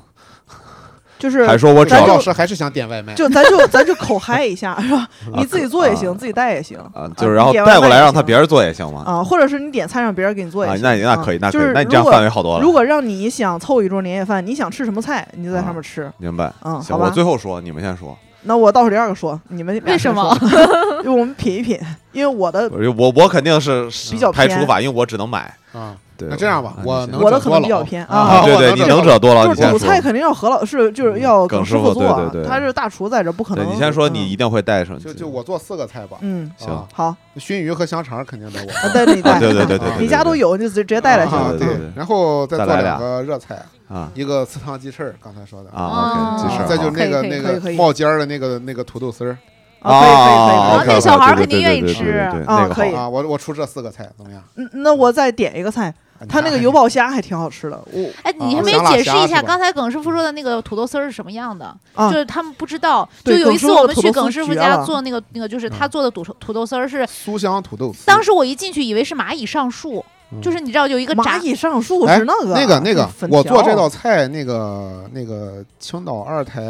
[1.19, 5.07] 就是还说我只咱就要老师还是想点外卖，就咱就咱就口嗨一下，是吧？
[5.37, 9.03] 你自己做也行，啊自己带也行啊，就是然后带过来让他别人做也行吗？
[9.07, 10.83] 啊，或者是你点菜让别人给你做也啊，行。
[10.83, 12.62] 那那可以，那可以，那你这样就是如果范围好多了。
[12.62, 16.11] 如果让你想凑一桌年夜饭，你想吃什么菜，你就在上面吃。
[16.19, 17.11] 明白，嗯，行，好吧我。
[17.11, 18.16] 最后说，你们先说。
[18.43, 20.59] 那我倒数第二个说，你们为什么先说？
[21.05, 21.79] 因为我们品一品，
[22.12, 25.54] 因为我的我我我肯定是比较偏排除法，因为我只能买。
[25.70, 29.78] 啊，对，那这样吧啊，我能我的可能比较偏啊啊，对对，你能者多劳，就是你先说。
[29.78, 32.48] 主菜肯定要何老是就是要耿师师傅做啊，对对对。
[32.48, 33.66] 他是大厨在这，不可能。
[33.66, 34.14] 对你先说，嗯。
[34.14, 35.04] 你一定会带上去。
[35.04, 36.72] 就就我做四个菜吧，嗯，行。
[36.72, 41.56] 啊好，熏鱼和香肠肯定得我那带着你带，啊对对对对对对你家都有，你就直接带来行。
[41.59, 44.11] 对对然后再做两个热菜，啊。
[44.14, 45.68] 一个刺汤鸡翅，刚才说的。
[45.70, 49.36] 啊鸡翅再就好那个那个冒尖儿的那个那个土豆丝儿
[49.81, 50.89] 啊，可以可以可以啊可以。
[50.89, 54.43] 那个小孩儿肯定愿意吃啊可以啊，我我出这四个菜怎么样？
[54.57, 55.87] 嗯，那我再点一个菜，
[56.18, 57.81] 啊他那个油爆虾还挺好吃的。
[57.93, 61.66] 我哎，你还没解释一下刚才耿师傅说的那个土豆丝儿是什么样的？
[61.95, 63.09] 啊就是他们不知道。
[63.24, 68.05] 就对有一次耿师傅我们去耿师傅家做那个那个，就是他做的土土豆丝儿是，酥香土豆丝。
[68.07, 76.61] 当时我一进去以为是蚂蚁上树，嗯就是你知道有一个蚂蚁上树哎是那个那个那个我做这道菜，那个那个青岛二台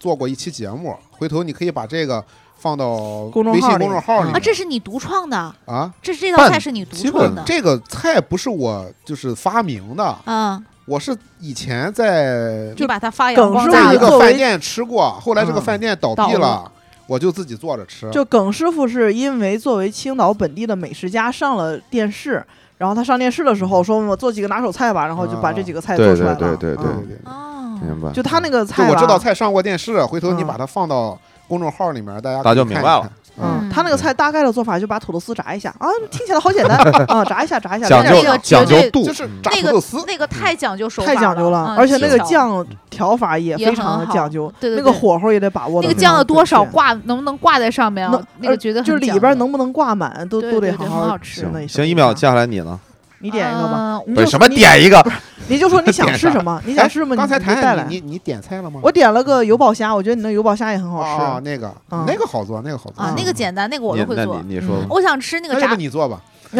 [0.00, 2.24] 做过一期节目，回头你可以把这个
[2.56, 5.92] 放到公众号里微信公众号里啊，这是你独创的，啊。
[6.00, 7.42] 这是这道菜是你独创的。
[7.44, 13.88] 这个菜不是我就是发明的，嗯，我是以前在就把它发扬耿师傅光大。
[13.88, 16.70] 在一个饭店吃过，后来这个嗯饭店倒闭了，
[17.06, 18.10] 我就自己做着吃。
[18.10, 22.44] 就耿师傅是因为作为青岛本地的美食家上了电视，
[22.76, 26.36] 然后他上电视的时候说我做几个拿手菜吧，然后就把这几个菜做出来了。
[26.36, 28.10] 对对对对嗯对对，哦，明白。
[28.12, 33.10] 就他那个菜吧，我这道菜上过电视，回头你嗯把它放到公众号里面，大家大家就明白了。
[33.40, 36.76] 嗯，嗯他那个菜大概的做法就把土豆丝炸一下啊，听起来好简单
[37.06, 48.10] 啊，炸一下炸一下，讲究炸一下那个讲究度，就是嗯炸那个土豆丝，那个太讲究手法太讲究了，嗯而且那个酱调法也非常的好讲究，对对对那个火候也得把握的那个酱的多少挂能不能挂在上面？
[48.38, 52.78] 那个觉得就是里边能不能挂满，都对都得好很好吃吃那行，一秒，接下来你呢？
[53.20, 55.04] 你点一个吧，嗯你就不是什么点一个？
[55.48, 58.00] 你就说你想吃什么， 你想吃什么，刚才你就带来你。
[58.00, 58.80] 你你点菜了吗？
[58.82, 61.22] 我点了个油爆虾，我觉得你那油爆虾也很好吃。
[61.22, 64.42] 啊，那个嗯那个好做，那个好做啊，那个嗯简单，那个我你那都会做。
[64.46, 66.20] 你你说吧我想吃那个炸那要不，你做吧。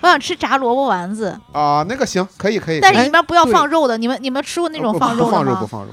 [0.00, 2.80] 我想吃炸萝卜丸子，啊，那个行，可以可以。
[2.80, 3.96] 但是里面不要放肉的。
[3.96, 5.68] 你们你们吃过那种放肉的不放肉不吗？
[5.70, 5.88] 放肉。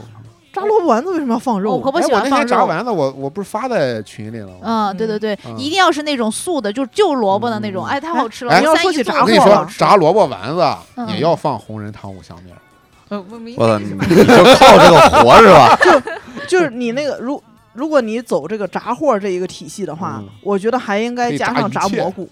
[0.60, 1.72] 炸萝卜丸子为什么要放肉？
[1.74, 2.66] 我婆婆哎，喜欢放我那天炸。
[2.66, 4.56] 丸子，我我不是发在群里了吗？
[4.62, 8.54] 嗯，对对对，嗯一定要是那种素的，就是就萝卜的那种，嗯哎，太好吃了。
[8.54, 12.56] 哎你要说起炸我跟你说货，炸萝卜丸子嗯也要放红人汤五香面。
[13.10, 15.78] 呃我没我操，你你就靠这个活是吧？
[15.84, 17.42] 就就是你那个如
[17.74, 22.28] 如果你走这个炸货这一个体系的话嗯，我觉得还应该加上炸蘑菇。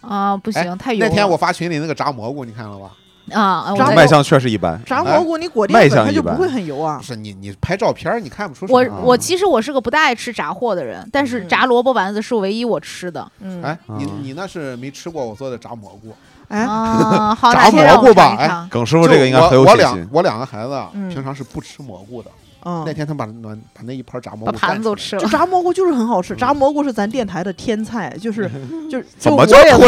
[0.00, 1.08] 啊，不行，太油了。
[1.08, 2.90] 那天我发群里那个炸蘑菇，你看了吧？
[3.32, 4.80] 啊，我卖相确实一般。
[4.84, 7.04] 炸蘑菇你裹卖淀粉它就不会很油啊不。
[7.04, 8.84] 是你你拍照片儿你看不出我。
[9.02, 13.30] 我其实我是个不大爱吃炸货的人，但是嗯炸萝卜丸子是唯一我吃的。
[13.40, 16.14] 嗯，哎，你嗯你那是没吃过我做的炸蘑菇。
[16.48, 18.66] 哎，啊，好，炸蘑菇吧哎。
[18.68, 19.84] 耿师傅这个应该很有信心。
[19.84, 25.28] 我我两我两个孩子啊嗯平常是不吃蘑菇的，嗯那，天他把暖把那一盘炸蘑把菇盘子都吃了就。
[25.28, 28.50] 炸蘑菇就是很好吃，炸蘑菇是咱电台的天菜，就是
[28.90, 29.86] 就是我怎么就也会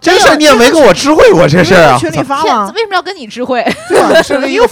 [0.00, 1.98] 这 事儿你也没跟我知会过这事儿啊！
[1.98, 2.72] 群里发天，吗？
[2.74, 3.62] 为什么要跟你知会？
[3.88, 4.22] 对吧？
[4.22, 4.66] 身为一个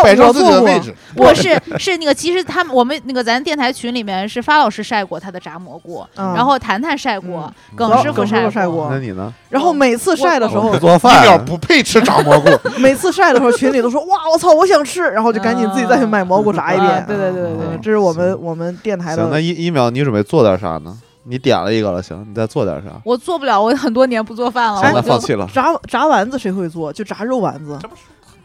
[0.00, 0.94] 摆正自己我做过的位置。
[1.16, 8.88] 我是是那个，其实他们我们那个咱电台群里面是发老师晒过他的炸蘑菇，嗯然后谈谈晒过，嗯耿师傅耿师傅晒过。
[8.90, 9.32] 那你呢？
[9.50, 17.04] 然后每次晒的时候我不，做一秒，不配吃炸蘑菇， 每次晒的时候，群里都说哇，我操，我想吃，然后就赶紧自己再去买蘑菇炸一啊遍。
[17.08, 19.38] 对对对对嗯对这是我们我们电台行，那。
[19.42, 20.96] 一一秒你准备做点啥呢？
[21.24, 22.90] 你点了一个了，行，你再做点啥？
[23.04, 25.48] 我做不了，我很多年不做饭了，行，我放弃了。
[25.52, 26.92] 炸炸丸子谁会做？
[26.92, 27.78] 就炸肉丸子。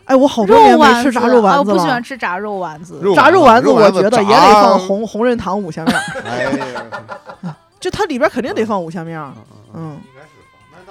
[0.08, 2.02] 哎，我好多年没吃炸肉丸子了我不喜欢。
[2.02, 3.00] 吃炸肉丸子。
[3.16, 9.32] 炸肉丸子，我觉得也得放红 红润堂五香面儿，哎呀，就它里边肯定得放五香面儿。
[9.74, 10.00] 嗯，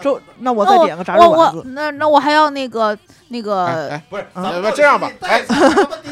[0.01, 1.63] 就那我再点个炸肉丸子。
[1.67, 2.97] 那那我还要那个
[3.29, 5.43] 那哎个哎，不是，啊咱们这样吧，哎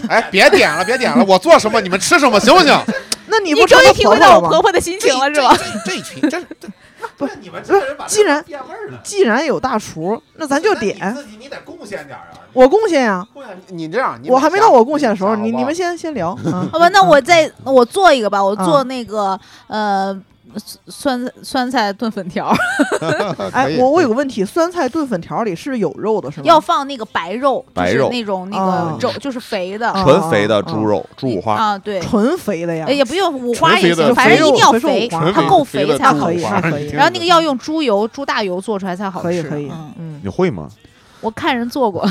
[0.09, 2.75] 哎，别点了，别点了，我做什么你们吃什么，行不行？
[3.27, 4.39] 那你不终于体会到？
[4.39, 5.55] 我婆婆的心情了是吧？
[5.85, 6.69] 这这一群，这这
[7.17, 11.15] 不你们这人把既然变味儿了，既然有大厨，那咱就点。
[11.15, 12.29] 自己你得贡献点啊！
[12.53, 13.27] 我贡献呀，
[13.69, 16.31] 你这样，我还没到我贡献的时候，你你你们先先聊。
[16.53, 20.17] 啊好吧，那我再我做一个吧，我嗯做那个呃
[20.87, 22.53] 酸酸菜炖粉条，
[23.53, 26.45] 哎，我我有个问题，酸菜炖粉条里是有肉的，是吗？
[26.47, 32.01] 要放那个白肉，就是白肉那种那啊个肉，就是肥的啊纯肥的猪肉，猪五花，啊，对。
[32.01, 32.93] 纯肥的呀哎，。
[32.93, 36.39] 也不用五花也行，反正一定要肥它够纯肥才好吃。
[36.41, 39.27] 那可以，然后那个要用猪油、猪大油做出来才好吃。
[39.27, 40.69] 可以可以，嗯，嗯，你会吗？
[41.21, 42.07] 我看人做过，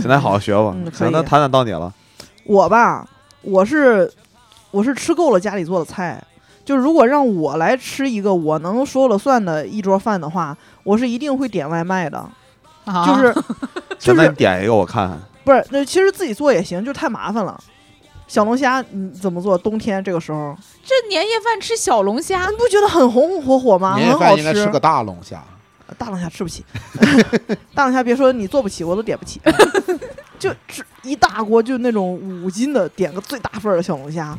[0.00, 1.92] 现在好好学吧行，那谈谈到你了。
[2.44, 3.06] 我吧，
[3.42, 4.10] 我是
[4.70, 6.22] 我是吃够了家里做的菜，
[6.70, 12.24] 就如果让我来吃一个我能说了算的一桌饭的话，我是一定会点外卖的，
[12.84, 13.34] 啊就是
[13.98, 15.18] 就是你点一个我看看。
[15.42, 17.60] 不是那其实自己做也行，就是太麻烦了。
[18.28, 19.58] 小龙虾你怎么做？
[19.58, 23.96] 冬天这个时候，这年夜饭吃小龙虾你，不觉得很红红火火吗？
[23.96, 24.64] 年夜很好吃饭应该吃。
[24.68, 25.42] 个大龙虾，
[25.98, 26.64] 大龙虾吃不起，
[27.74, 29.40] 大龙虾别说你做不起，我都点不起。
[30.40, 34.36] 就吃一大锅，就那种五斤的，点个最大份儿的小龙虾，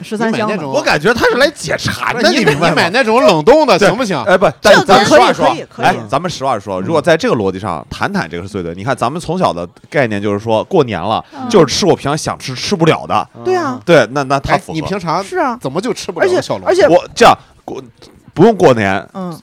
[0.00, 2.90] 十三香那种我感觉他是来解馋的，你明白吗你买？
[2.90, 4.20] 那种冷冻的行不行？
[4.24, 8.74] 哎，不，但咱们这个实话说可以可以可以，哎，咱们实话说，如果在这个逻辑上，谈谈这个是对的。
[8.74, 13.28] 你看，咱们从小的概念就是说，过年了嗯就是吃我平常想吃吃不了的。
[13.44, 14.74] 对啊对，那那他哎符，合。
[14.74, 16.70] 你平常是啊，怎么就吃不了小龙虾？
[16.70, 17.82] 而且我这样过
[18.32, 19.38] 不用过年，嗯，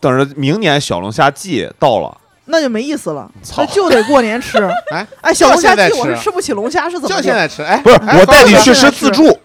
[0.00, 4.58] 等着明年小龙虾季到了，那就没意思了，那就得过年吃。
[4.92, 7.16] 哎哎，小龙虾季就现在吃我是吃不起龙虾是怎么的？
[7.16, 9.38] 就现在吃，哎，不是哎我带你去吃自助，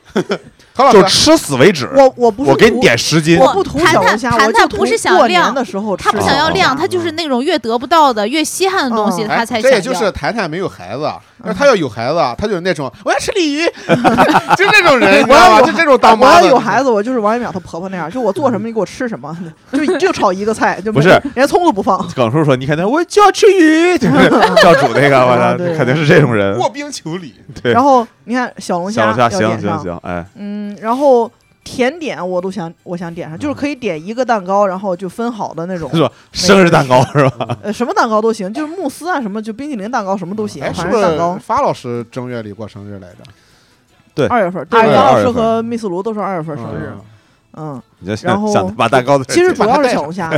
[0.78, 1.90] 何老师，就吃死为止。
[1.96, 9.70] 我我不是我给你点十斤，我不图小龙虾，谈谈我不是想过量的时候他不想要哦量，他就是那种越得不到的、越稀罕的东西，他才想要。
[9.70, 11.12] 这也就是谈谈没有孩子，
[11.44, 13.66] 那他要有孩子，他就是那种我要吃鲤鱼，
[14.56, 15.48] 就这种人，你知道吧？
[15.48, 16.44] 我要有就这种当我妈的。
[16.44, 19.36] 要有孩子，我就是王一淼他婆婆那样，就我做什么你给我吃什么，
[19.72, 21.98] 就就炒一个菜，就不是连葱都不放。
[22.16, 24.30] 耿叔说：“你看他，我就要吃鱼，就是
[24.62, 26.58] 教主那个，我操，肯定是这种人。
[26.58, 31.32] 卧冰求鲤，对，然后你看小龙虾小龙虾行，行行，哎，嗯，然后
[31.64, 37.58] 甜点我都想我想点上，就是可以点一个蛋糕，然后就分好的那种 是吧生日蛋糕是吧？
[37.64, 41.38] 呃，什么蛋糕都行，就是慕斯啊什么，就冰淇淋蛋糕什么都行哎，，是反不是正蛋糕。
[41.42, 43.18] 发老师正月里过生日来着？
[44.16, 46.92] 对二月份，对，二月高老师二月份和密斯卢都是二月份生日。
[46.94, 47.02] 嗯
[47.60, 50.32] 嗯，你就然后想想把蛋糕的其实主要是小龙虾，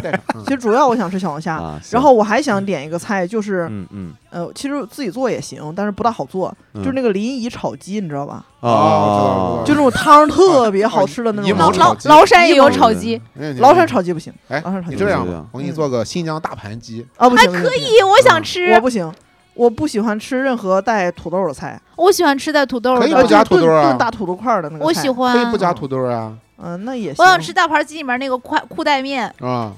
[0.46, 1.56] 其实主要我想吃小龙虾。
[1.58, 8.46] 啊，然后我还想点一个菜，就是嗯嗯呃，其实自己做也行，但是不大好做，嗯就是那个临沂炒鸡，你知道吧？
[8.62, 13.22] 啊哦就那种汤特别好吃的那种崂炒蒙炒鸡崂山也有炒鸡，
[13.60, 19.12] 崂山炒鸡不行哎崂山炒鸡你这样吧，我给你做个新疆大盘鸡，啊，不还可以，我想吃我，不行，
[19.56, 25.10] 我不喜欢吃任何带土豆的菜，我喜欢吃带土豆的可以不，加土豆啊炖炖大土豆块的那个菜我喜。
[25.10, 25.34] 欢。
[25.36, 27.24] 可以不加土豆啊嗯，那也行。
[27.24, 29.72] 我想吃大盘鸡里面那个块裤带面，啊！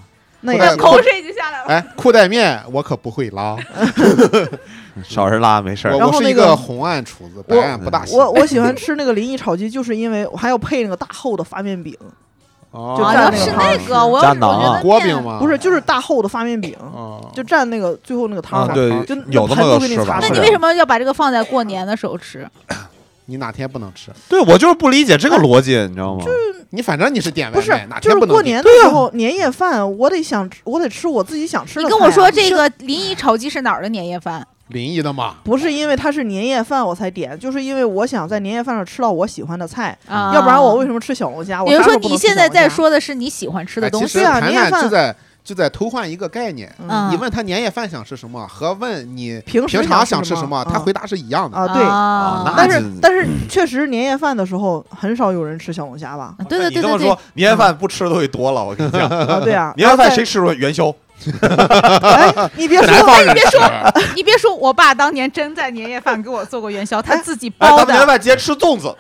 [0.44, 1.66] 那口水已经下来了。
[1.68, 3.56] 哎，裤带面我可不会 拉，
[5.04, 8.18] 少人拉没事儿我我是一然后那个个红案厨子，白案不大行。
[8.18, 11.96] 我我喜欢吃那个临沂炒鸡，就是因为我还要配那个大厚的发面饼，
[12.72, 15.38] 哦就啊，要是蘸那个我要是加馕啊我觉锅饼吗？
[15.40, 22.50] 不是就是大厚的发面饼，哦，就蘸那个最后那个汤对就有那么个盘都给你吃法擦那你为什么要把这个放在过年的时候吃？
[23.32, 24.12] 你哪天不能吃？
[24.28, 26.20] 对我就是不理解这个逻辑，你知道吗？
[26.26, 31.84] 就是你反正你是点外不是卖，哪，就是天不能点过年的时候年夜饭，我得想吃，我得吃我自己想吃的啊。
[31.86, 34.46] 你跟我说这个临沂炒鸡是哪儿的年夜饭？
[34.68, 35.36] 临沂的嘛？
[35.44, 41.64] 不是因为它是年夜饭我才点，就是因为我想在年夜饭上吃到我喜欢的菜，啊，要不然我为什么吃小龙虾？
[41.64, 46.74] 我也就是说，啥时候不能吃你现在小龙虾在说的是你喜欢吃的哎，东西其实对啊谈年夜饭在就在偷换一个概念。
[46.88, 51.58] 嗯你问他年夜饭想吃什么，和问你平平常想想吃什么，他啊回答是一样的。
[51.58, 51.84] 啊，对。
[51.84, 56.34] 啊那但是就但是确实年夜饭的时候很少有人吃小龙虾吧？
[56.48, 59.74] 对对对对对你这么说，，年夜饭不吃的东西多了，我跟你讲， 啊，对啊。
[59.78, 60.94] 年夜饭谁吃过元宵？
[62.02, 63.62] 哎，你别说， 哎、你别说
[64.16, 68.08] 你别说，我爸当年真在年夜饭给我做过元宵，他自己哎，包咱们年夜的。
[68.08, 68.92] 饭直接吃粽子，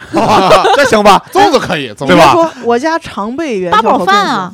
[0.75, 1.23] 这行吧？
[1.33, 4.53] 粽子可以，对吧别说，我家常备元宵八宝饭啊！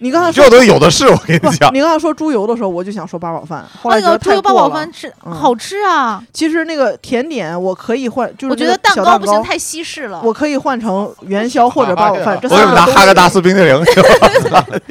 [0.00, 1.74] 你刚才说这都有的是，我跟你讲。
[1.74, 6.22] 你刚才说猪油的时候，我就想说八宝饭，后来那个猪油八宝饭吃嗯好吃啊！
[6.32, 10.20] 其实那个甜点我可以换，就是我觉得蛋糕不行，太西式了。
[10.22, 13.84] 我可以换成元宵 或者八宝饭， 这三者都行哈根达斯冰淇淋，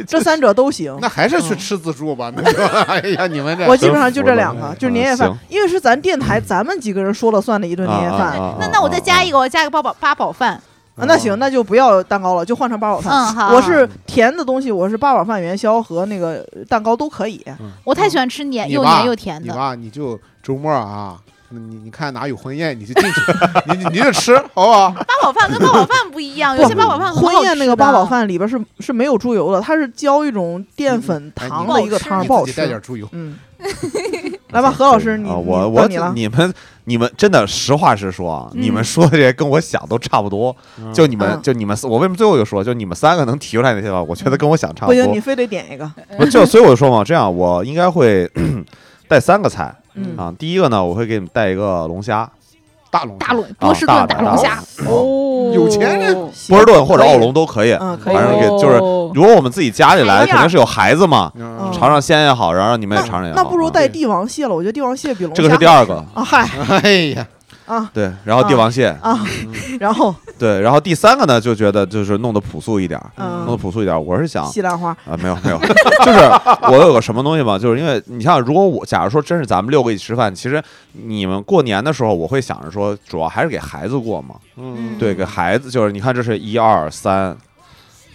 [0.05, 0.97] 这三者都行。
[1.01, 2.31] 那还是去吃自助吧。
[2.35, 8.37] 那个，哎呀，你们这我基本上就这两个，就是年夜饭行，因为是咱电台咱们几个人说了算的一顿年夜饭。
[8.37, 10.61] 啊那那我再加一个，我加一个八宝八宝饭。
[10.97, 13.13] 啊，那行，那就不要蛋糕了，就换成八宝饭。
[13.13, 13.53] 嗯，好。
[13.53, 17.43] 我是甜的东西，我是八宝饭、元宵和那个蛋糕都可以。
[17.83, 19.47] 我太喜欢吃黏又黏又甜的。
[19.47, 21.17] 你吧，你就周末啊，
[21.49, 23.21] 你你看哪有婚宴，你就进去，
[23.71, 24.89] 你你你就吃，好不好？
[24.89, 32.69] 八宝饭跟八宝饭不一样，有些八宝饭婚宴那个八宝饭里边是是没有猪油的，它是浇一种淀粉哎糖的一个汤，不好你自己带吃。
[32.69, 33.37] 点猪油，嗯，
[34.49, 36.11] 来吧，何老师，你啊，我我你了。
[36.15, 36.51] 你们
[36.89, 40.55] 你们真的实话实说啊，嗯你们说的这些跟我想都差不多。
[40.93, 44.01] 就你们嗯就你们，我为什么最后又说，就你们三个能提出来那些吧？
[44.01, 45.19] 我觉得跟我想差不不行，多你。
[45.19, 45.91] 非得点一个。
[46.17, 48.29] 不就 所以我就说嘛，这样我应该会
[49.09, 50.33] 带三个菜嗯啊。
[50.39, 52.29] 第一个呢，我会给你们带一个龙虾，
[52.97, 55.51] 大龙大龙波士顿大龙虾，哦。
[55.53, 56.13] 有钱人。
[56.49, 57.73] 波士顿或者奥龙都可以。
[57.73, 58.15] 嗯，可以。
[58.15, 58.77] 反正给就是
[59.13, 61.31] 如果我们自己家里来，肯定是有孩子嘛，
[61.71, 63.39] 尝尝鲜也好，然后让你们也尝尝也好。
[63.39, 66.03] 啊那不如带帝王蟹了，我觉得帝王蟹比龙这个是第二个。
[66.13, 66.49] 啊，嗨
[66.83, 67.25] 哎呀，
[67.67, 67.87] 啊。
[67.93, 69.19] 对，然后帝王蟹，啊，
[69.79, 70.15] 然后？
[70.39, 73.99] 对，然后第三个呢，就觉得就是弄得朴素一点儿，弄得嗯，朴素一点儿。
[73.99, 76.19] 我是想西兰花，啊，没有没有，就是
[76.71, 80.63] 我有个什么东西嘛，就是因为你像，如果我假如说真是咱们六个一起吃饭，其实
[80.93, 87.35] 你们过年的时候，我会想着说，主要还是给孩子过嘛，嗯，对，给孩子就是你看这是一二三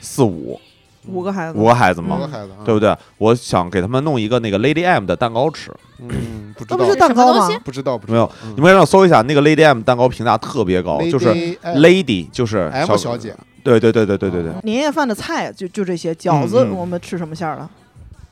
[0.01, 0.61] 四五
[1.09, 2.97] 五个孩子，五个孩子嘛五个，孩子啊，对不对？
[3.19, 6.77] 我想给他们弄一个那个 Lady M 的蛋糕吃，嗯， 不知道。
[6.79, 7.49] 那不是，蛋糕吗？
[7.65, 11.29] 不知道，不知没有你们让我搜一下那个 Lady M 蛋糕评价特别高，就是
[11.65, 13.35] Lady 就是哎 M 小姐，
[13.65, 17.69] 对对对对对对对，年夜饭的菜就就这些，饺子我们吃什么馅儿的？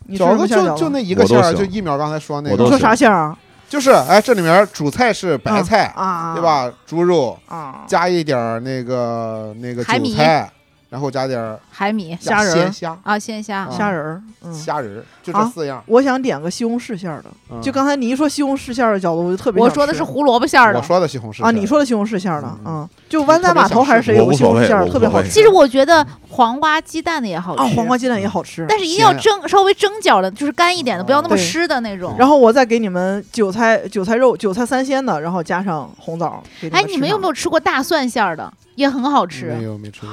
[0.07, 0.49] 你吃什饺子？
[0.49, 2.53] 就就那一个馅儿，就一秒刚才说那个。
[2.53, 3.39] 我都行你说啥馅儿啊？
[3.69, 6.43] 就是哎，这里面主菜是白菜，啊，对？
[6.43, 6.69] 吧？
[6.85, 10.51] 猪肉啊，加一点儿那个那个韭菜，
[10.91, 14.53] 然后加点儿海米虾仁儿鲜虾、啊，鲜虾啊虾仁儿，嗯。
[14.53, 15.81] 虾仁儿，就这啊四样。
[15.87, 20.81] 我想点个西红柿馅儿的，嗯就刚才你一说西红柿馅儿的饺子，我就特别我说的是胡萝卜馅儿的。
[20.81, 25.29] 我说的西红柿啊，你说的西红柿馅儿的，嗯嗯，就湾仔码头还是谁有个西红柿馅儿特别好吃？
[25.31, 28.67] 其实我觉得黄瓜鸡蛋的也好吃，啊，黄瓜鸡蛋也好吃。
[28.69, 32.17] 但是一定要蒸，稍微蒸饺的，就是干一点的，不要那么湿的那种。
[32.19, 36.43] 然后我再给你们韭菜韭菜肉、韭菜三鲜的，然后加上红枣。
[36.61, 37.29] 给哎，你们有没有？
[37.29, 38.53] 有吃过大蒜馅儿的？
[38.75, 39.63] 也很好吃没。
[39.63, 40.11] 有没吃过。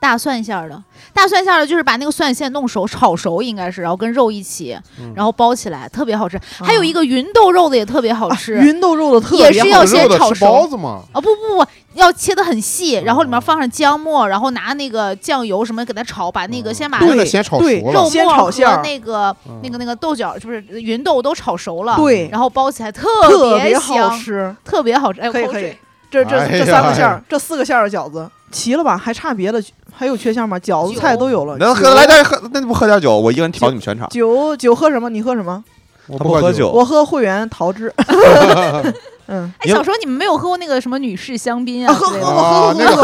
[0.00, 0.80] 大蒜馅儿的，
[1.12, 5.12] 大蒜馅儿的就是把那个蒜馅弄熟，炒熟应该是，然后跟肉一起，嗯。
[5.16, 6.40] 然后包起来，特别好吃。
[6.60, 8.54] 还有一个芸豆肉的也特别好啊吃。
[8.64, 10.46] 芸豆肉的特别好也是要先炒熟。
[10.46, 17.92] 包子嘛，啊不不不，要切的很细，然后里面放上姜末，然后拿那个酱油什么给它炒，把那个先把那个先炒熟了。
[17.92, 19.60] 肉，先末和那个嗯。
[19.62, 22.28] 那个那个豆角，就是芸豆都炒熟了，对。
[22.28, 24.56] 然后包起来特特别好香，吃。
[24.64, 25.20] 特别好吃。
[25.32, 25.76] 可以可以。
[26.10, 28.96] 这这这三个馅儿，这四个馅儿的饺子齐了吧？
[28.96, 29.62] 还差别的？
[29.92, 30.58] 还有缺项吗？
[30.58, 31.56] 饺子菜都有了。
[31.58, 33.18] 能喝来点喝，那你不喝点酒？
[33.18, 34.08] 我一个人调你们全场。
[34.10, 35.10] 酒酒喝什么？
[35.10, 35.62] 你喝什么？
[36.06, 37.92] 我不喝酒我喝会员桃汁。
[39.28, 42.42] 嗯，哎，小时候你们没有喝过那个什么女士香槟啊喝啊之类的吗？
[42.42, 42.96] 啊， 那个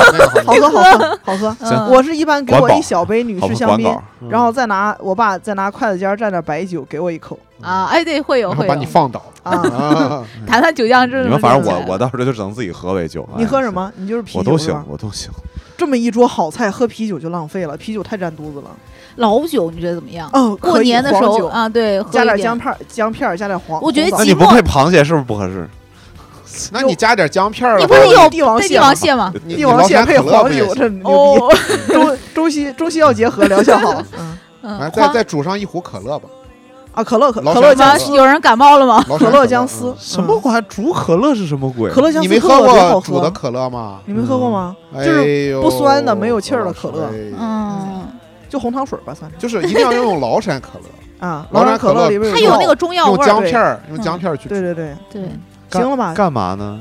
[0.42, 1.94] 好喝好喝好喝。
[1.94, 3.94] 我是一般给我一小杯女士香槟，
[4.28, 8.68] 然后再拿我爸再拿筷子尖蘸点白酒给我一口啊，哎，对，会有会有。
[8.68, 9.52] 把你放倒啊。
[9.52, 11.22] 啊， 谈谈酒酱这。
[11.22, 13.22] 你们反正我我到时候就只能自己喝呗酒。
[13.32, 13.70] 哎你喝什？
[13.70, 13.92] 么？
[13.96, 14.84] 你就是啤酒我都行？
[14.88, 15.30] 我都行。
[15.76, 18.70] 这么一桌好菜，喝啤酒就浪费了，啤酒太占肚子了。
[19.16, 20.28] 老酒你觉得怎么样？
[20.32, 23.80] 嗯，过年的时候啊，对，加点姜片，姜片加点黄。
[23.82, 25.68] 我觉得你不配螃蟹是不是不合适？
[26.72, 31.10] 那你加点姜片儿了，你不是有帝王蟹吗帝王蟹配黄酒，这这牛逼。
[31.10, 31.56] 哦，
[31.92, 33.92] 中中西中西药结合，疗效好。
[34.18, 36.26] 嗯嗯哎，再再煮上一壶可乐吧，
[36.92, 39.04] 啊，可乐可老可乐山姜丝，有人感冒了吗？
[39.18, 40.66] 可乐姜丝嗯，什么玩意？
[40.70, 41.90] 煮可乐是什么鬼？
[41.90, 43.98] 可乐姜丝你没喝过煮的，可乐吗？
[44.06, 44.74] 你没喝过吗？
[44.96, 48.06] 哎就是不酸的没有气儿的可乐哎嗯，
[48.48, 51.46] 就红糖水吧，算是就是一定要用崂山可乐，啊。
[51.52, 53.26] 崂山山可可乐里边它有那个中药味儿。
[53.26, 55.30] 姜片儿，用姜片儿去对，对对，对，干
[55.80, 56.14] 行了吧？
[56.14, 56.80] 干嘛呢？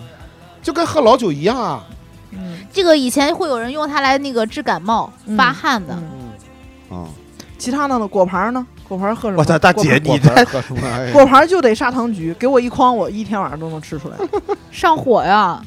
[0.62, 1.84] 就跟喝老酒一样啊。
[2.32, 5.94] 嗯这个以前会有人用它来那个治感冒、嗯发汗的。
[5.94, 6.32] 嗯
[6.92, 7.08] 嗯，啊，
[7.58, 8.08] 其他的呢？
[8.08, 8.66] 果盘呢？
[8.88, 9.40] 果果盘喝什么？
[9.40, 10.82] 我操，大姐你果盘喝什么？
[10.88, 14.18] 哎果盘就得砂糖橘，给我一筐，我一天晚上都能吃出来。
[14.72, 15.62] 上火呀！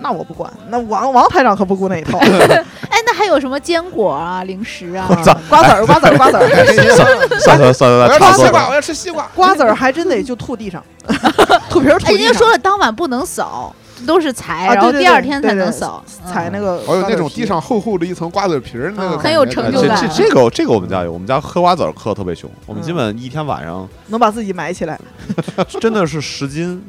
[0.00, 2.18] 那我不管，那王王台长可不顾那一套。
[2.90, 5.06] 哎，那还有什么坚果啊、零食啊？
[5.48, 9.28] 瓜子儿，瓜子儿，瓜子儿，算了算了，我要吃西瓜，我要吃西瓜。
[9.34, 10.82] 瓜子儿还真得就吐地上，
[11.68, 12.32] 吐皮儿吐哎，人地上。
[12.32, 13.74] 家说了，当晚不能扫，
[14.06, 16.02] 都是裁，啊然后第二天才能扫。
[16.06, 17.46] 嗯踩那个，还有那种地。
[17.46, 24.98] 上厚厚的一层瓜子皮儿，那个嗯很有成就感这这个这个我们家有，我们家嗑瓜子儿嗑得特别凶，我们嗯基本一天晚上能把自己埋起来。
[25.80, 26.84] 真的是十斤，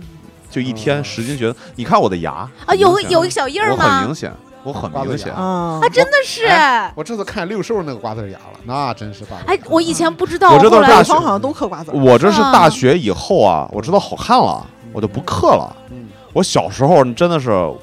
[0.49, 1.37] 就一天嗯十斤。
[1.37, 4.15] 觉得你看我的牙啊，有有一个小印儿我很明？
[4.15, 4.33] 显，
[4.63, 5.31] 我很明显。
[5.33, 6.45] 啊啊，真的是。
[6.45, 9.43] 哎我这次看六兽那个瓜子牙了，那真是瓜子。
[9.47, 11.93] 哎，我以前不知道，我这都是大学好像都嗑瓜子儿。
[11.97, 15.75] 我这是啊大学以后啊，我知道好看了，我就不嗑了。
[15.91, 17.77] 嗯，我小时候真的是嗯，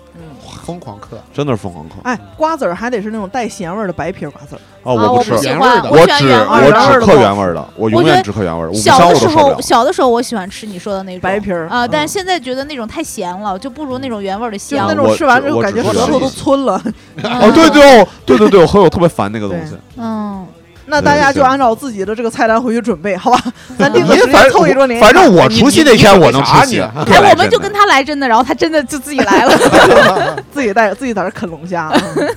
[0.66, 4.60] 疯狂嗑，真的是疯狂嗑哎，瓜子儿还得是那种带咸味儿的白皮儿瓜子儿。
[4.82, 4.92] 啊！
[4.92, 9.60] 我，不吃我不，喜欢，原味儿的我只喜欢原味儿的我只嗑原味儿的我永远只嗑原味儿，小的时候。
[9.60, 14.94] 小的时候我喜欢吃你说的那种白皮儿啊，但嗯是现在觉得那种太咸了，就不如那种原味儿的就是香那。
[14.94, 16.80] 种吃完之后感觉舌头都是皴了。
[17.22, 19.76] 哦，对对哦，对对对，我喝我特别烦那个东西。
[19.96, 20.46] 嗯，
[20.86, 23.38] 那大家就按照自己的这个菜单回去准备，好吧？
[23.78, 24.16] 咱定个
[24.50, 25.12] 凑一桌年夜饭。
[25.12, 26.76] 反正我除夕那天我能你出席。
[26.76, 31.90] 你哎，我们就跟他来真的，然后他真的就自己来了，自己带自己在这啃龙虾。
[32.16, 32.28] 嗯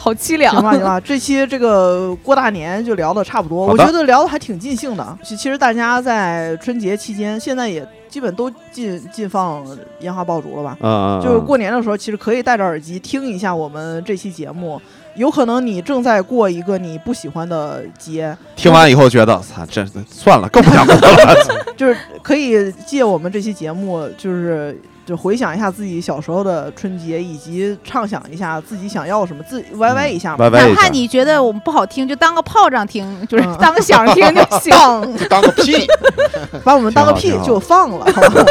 [0.00, 0.80] 好凄凉行吧，行。
[0.80, 5.18] 吧，这期这个过大年就聊的差不多，我觉得聊的还挺尽兴的。
[5.24, 9.66] 其其实大家在春节期间，现在也基本都禁禁放
[10.00, 10.76] 烟花爆竹了吧？
[11.20, 14.80] 就是嗯过年的时候，其实可以戴着耳机听一下我们这期节目。
[15.18, 21.36] 有可能你正在过一个你不喜欢的节，听完以后觉得， 操，这算了，更不想过了。
[21.76, 30.44] 就是可以借我们这期节目，就是就回想一下自己小时候的春节，以及畅想一下自己想要什么，自 YY 一下嘛。
[30.44, 30.88] 哪怕歪歪一下。
[30.88, 34.70] 你觉得我们不好听，就当个炮仗听，就是嗯当个响听就 行。
[34.70, 35.86] 放，当个屁！
[36.62, 38.44] 把我们当个屁就放了，好 吧？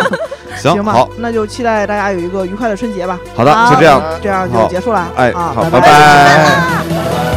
[0.57, 3.19] 行，吧好，，那就期待大家有一个愉快的春节吧。
[3.35, 4.01] 好的，就这样。
[4.23, 5.07] 这样就结束了。
[5.15, 7.36] 哎，啊，好，拜拜拜